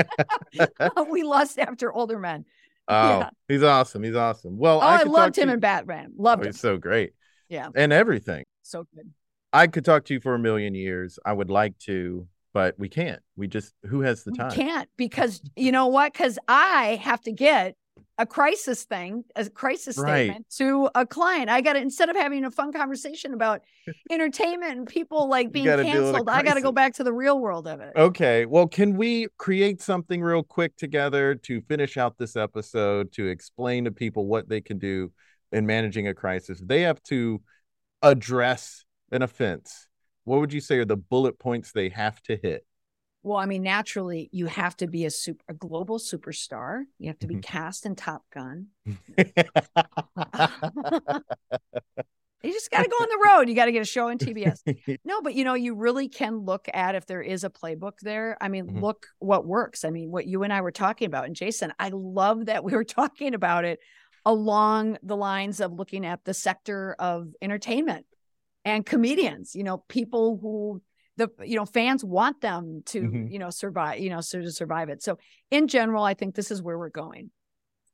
[1.09, 2.45] we lust after older men."
[2.87, 3.29] Oh, Yeah.
[3.47, 4.01] he's awesome.
[4.03, 4.57] He's awesome.
[4.57, 6.07] Well, Oh, I, talk loved him you- in Batman.
[6.17, 6.47] Oh, Loved him.
[6.51, 7.13] he's so great.
[7.47, 8.45] Yeah, And everything.
[8.69, 9.11] So good.
[9.51, 11.17] I could talk to you for a million years.
[11.25, 13.21] I would like to, but we can't.
[13.35, 14.53] We just who has the We time?
[14.53, 16.13] can't because you know what?
[16.13, 17.75] Because I have to get
[18.17, 20.27] a crisis thing, a crisis Right.
[20.27, 21.49] statement to a client.
[21.49, 23.61] I got to instead of having a fun conversation about
[24.11, 26.93] entertainment and people like being gotta deal with a canceled, I got to go back
[26.95, 27.93] to the real world of it.
[27.95, 28.45] Okay.
[28.45, 33.85] Well, can we create something real quick together to finish out this episode to explain
[33.85, 35.11] to people what they can do
[35.51, 36.61] in managing a crisis?
[36.63, 37.41] They have to
[38.01, 39.87] address an offense.
[40.23, 42.65] What would you say are the bullet points they have to hit?
[43.23, 46.83] Well, I mean, naturally, you have to be a super, a global superstar.
[46.99, 47.43] You have to be Mhm.
[47.43, 48.67] cast in Top Gun.
[52.41, 53.49] You just got to go on the road.
[53.49, 54.63] You got to get a show on TBS.
[55.03, 58.37] No, but you know, you really can look at if there is a playbook there.
[58.39, 58.81] I mean, Mhm.
[58.81, 59.83] look what works.
[59.83, 61.25] I mean, what you and I were talking about.
[61.25, 63.79] And Jason, I love that we were talking about it
[64.25, 68.05] along the lines of looking at the sector of entertainment
[68.65, 70.81] and comedians, you know, people who
[71.17, 73.29] the you know fans want them to Mhm.
[73.31, 75.17] you know survive you know so to survive it so
[75.51, 77.29] in general i think this is where we're going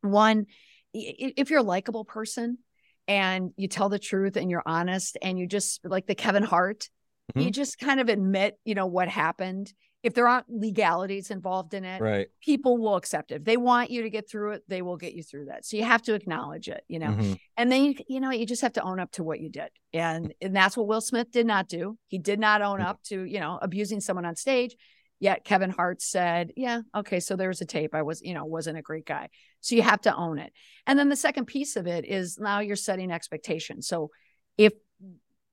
[0.02, 0.46] one
[0.94, 2.60] if you're a likable person
[3.08, 6.88] and you tell the truth and you're honest and you just like the kevin hart
[7.36, 7.52] you Mhm.
[7.54, 9.74] just kind of admit you know what happened
[10.06, 12.28] if there aren't legalities involved in it right.
[12.42, 13.36] people will accept it.
[13.42, 15.66] If they want you to get through it they will get you through that.
[15.66, 17.08] So you have to acknowledge it you know?
[17.08, 17.38] Mhm.
[17.58, 19.70] and then you, you know you just have to own up to what you did.
[19.94, 21.98] And and that's what will smith did not do.
[22.08, 22.86] He did not own Mhm.
[22.86, 24.76] up to you know abusing someone on stage.
[25.20, 27.96] Yet kevin hart said yeah okay so there was a tape.
[27.96, 29.30] I was you know wasn't a great guy.
[29.62, 30.52] So you have to own it.
[30.86, 33.88] And then the second piece of it is now you're setting expectations.
[33.88, 34.12] So
[34.58, 34.74] if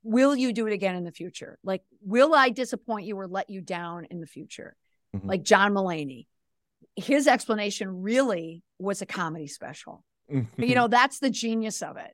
[0.03, 1.59] will you do it again in the future?
[1.65, 4.77] Like will i disappoint you or let you down in the future?
[5.15, 5.27] Mhm.
[5.29, 6.27] like john mulaney
[6.97, 10.05] his explanation really was a comedy special.
[10.29, 12.13] You know that's the genius of it.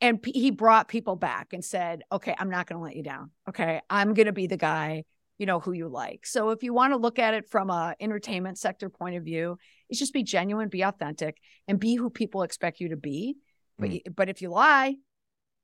[0.00, 3.02] And p- he brought people back and said okay i'm not going to let you
[3.02, 3.30] down.
[3.48, 5.04] Okay i'm going to be the guy
[5.38, 6.24] you know who you like.
[6.26, 9.58] So if you want to look at it from a entertainment sector point of view
[9.88, 11.36] it's just be genuine be authentic
[11.68, 13.36] and be who people expect you to be.
[13.78, 13.94] But Mm.
[13.94, 14.94] you, but if you lie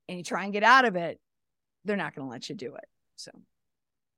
[0.09, 1.21] and you try and get out of it
[1.89, 2.85] they're not going to let you do it
[3.17, 3.33] so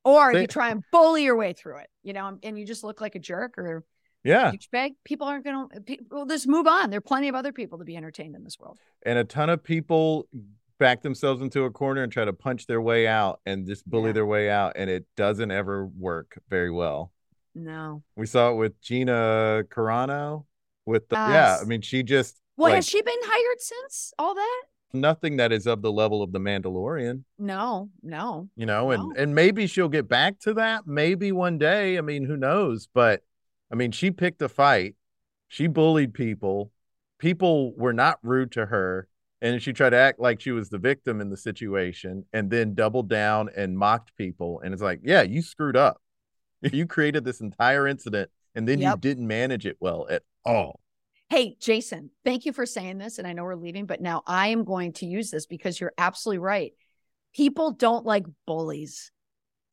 [0.04, 2.84] or They- you try and bully your way through it you know and you just
[2.84, 3.84] look like a jerk or
[4.24, 4.50] yeah.
[4.52, 7.78] douchebag people aren't going to people just move on there are plenty of other people
[7.78, 10.28] to be entertained in this world And a ton of people
[10.78, 14.08] back themselves into a corner and try to punch their way out and just bully
[14.08, 14.12] Yeah.
[14.14, 14.72] their way out.
[14.76, 17.12] And it doesn't ever work very well.
[17.54, 20.46] no We saw it with Gina Carano
[20.86, 24.34] with the, yeah, I mean, she just Well, like has she been hired since all
[24.34, 24.62] that?
[24.92, 28.48] Nothing that is of the level of the Mandalorian, No, no.
[28.56, 29.14] you know, and No.
[29.16, 31.98] and maybe she'll get back to that maybe one day.
[31.98, 32.88] I mean, who knows?
[32.92, 33.22] But
[33.70, 34.96] I mean, she picked a fight.
[35.48, 36.70] She bullied people.
[37.18, 39.08] People were not rude to her.
[39.42, 42.74] and she tried to act like she was the victim in the situation and then
[42.74, 46.02] doubled down and mocked people and it's like yeah you screwed up
[46.62, 48.96] you created this entire incident and then yep.
[48.96, 50.78] you didn't manage it well at all
[51.30, 54.48] hey jason thank you for saying this and i know we're leaving but now i
[54.48, 56.72] am going to use this because you're absolutely right
[57.34, 59.12] people don't like bullies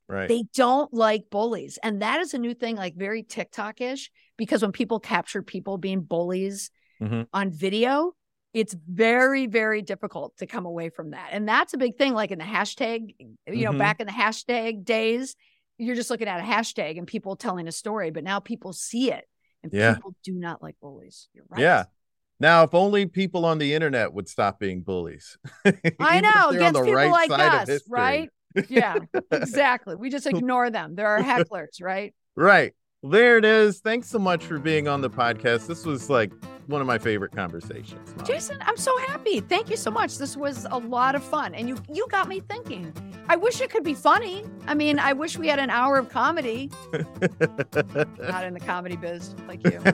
[0.08, 4.62] right they don't like bullies and that is a new thing like very tiktok-ish because
[4.62, 6.70] when people capture people being bullies
[7.01, 7.24] mm-hmm.
[7.34, 8.14] on video
[8.53, 12.32] it's very very difficult to come away from that and that's a big thing like
[12.32, 13.80] in the hashtag you know mm-hmm.
[13.80, 15.36] back in the hashtag days
[15.80, 19.12] you're just looking at a hashtag and people telling a story but now people see
[19.12, 19.26] it
[19.72, 19.95] and yeah.
[19.95, 21.30] people do not like bullies.
[21.34, 21.61] You're right.
[21.61, 21.86] Yeah.
[22.39, 25.38] Now if only people on the internet would stop being bullies.
[25.99, 28.30] I know against people right like us right?
[28.70, 28.95] Yeah
[29.32, 29.95] exactly.
[29.95, 30.95] We just ignore them.
[30.95, 32.13] There are hecklers right?
[32.36, 32.74] Right
[33.10, 36.32] there it is thanks so much for being on the podcast this was like
[36.68, 38.14] one of my favorite conversations.
[38.26, 39.39] Jason, I'm so happy.
[39.39, 40.18] Thank you so much.
[40.18, 42.93] This was a lot of fun, and you you got me thinking.
[43.30, 44.45] I wish it could be funny.
[44.68, 46.70] I mean, I wish we had an hour of comedy.
[46.93, 49.82] Not in the comedy biz like you.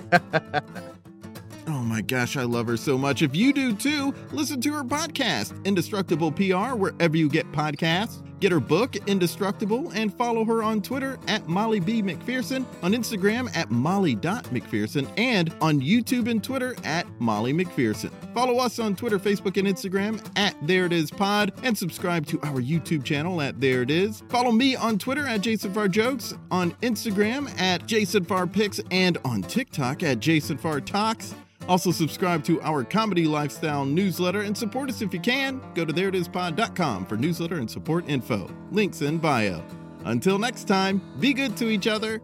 [1.66, 3.22] Oh my gosh, I love her so much.
[3.22, 8.22] If you do too, listen to her podcast, Indestructible PR, wherever you get podcasts.
[8.44, 12.04] Get her book, Indestructible, and follow her on Twitter at Molly B.
[12.04, 18.12] McPherson, on Instagram at Molly.McPherson, and on YouTube and Twitter at Molly McPherson.
[18.34, 22.42] Follow us on Twitter, Facebook, and Instagram at There It Is Pod, and subscribe to
[22.42, 24.24] our YouTube channel at There It Is.
[24.28, 29.18] Follow me on Twitter at Jason Farr Jokes, on Instagram at Jason Farr Pics, and
[29.24, 31.34] on TikTok at Jason Farr Talks.
[31.68, 35.62] Also, subscribe to our Comedy Lifestyle newsletter and support us if you can.
[35.76, 38.50] Go to thereitispod.com for newsletter and support info.
[38.72, 39.64] Links in bio.
[40.06, 42.22] Until next time, be good to each other.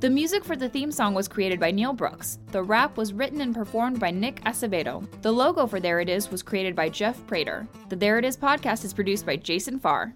[0.00, 2.38] The music for the theme song was created by Neil Brooks.
[2.52, 5.04] The rap was written and performed by Nick Acevedo.
[5.22, 7.66] The logo for There It Is was created by Jeff Prater.
[7.88, 10.14] The There It Is podcast is produced by Jason Farr.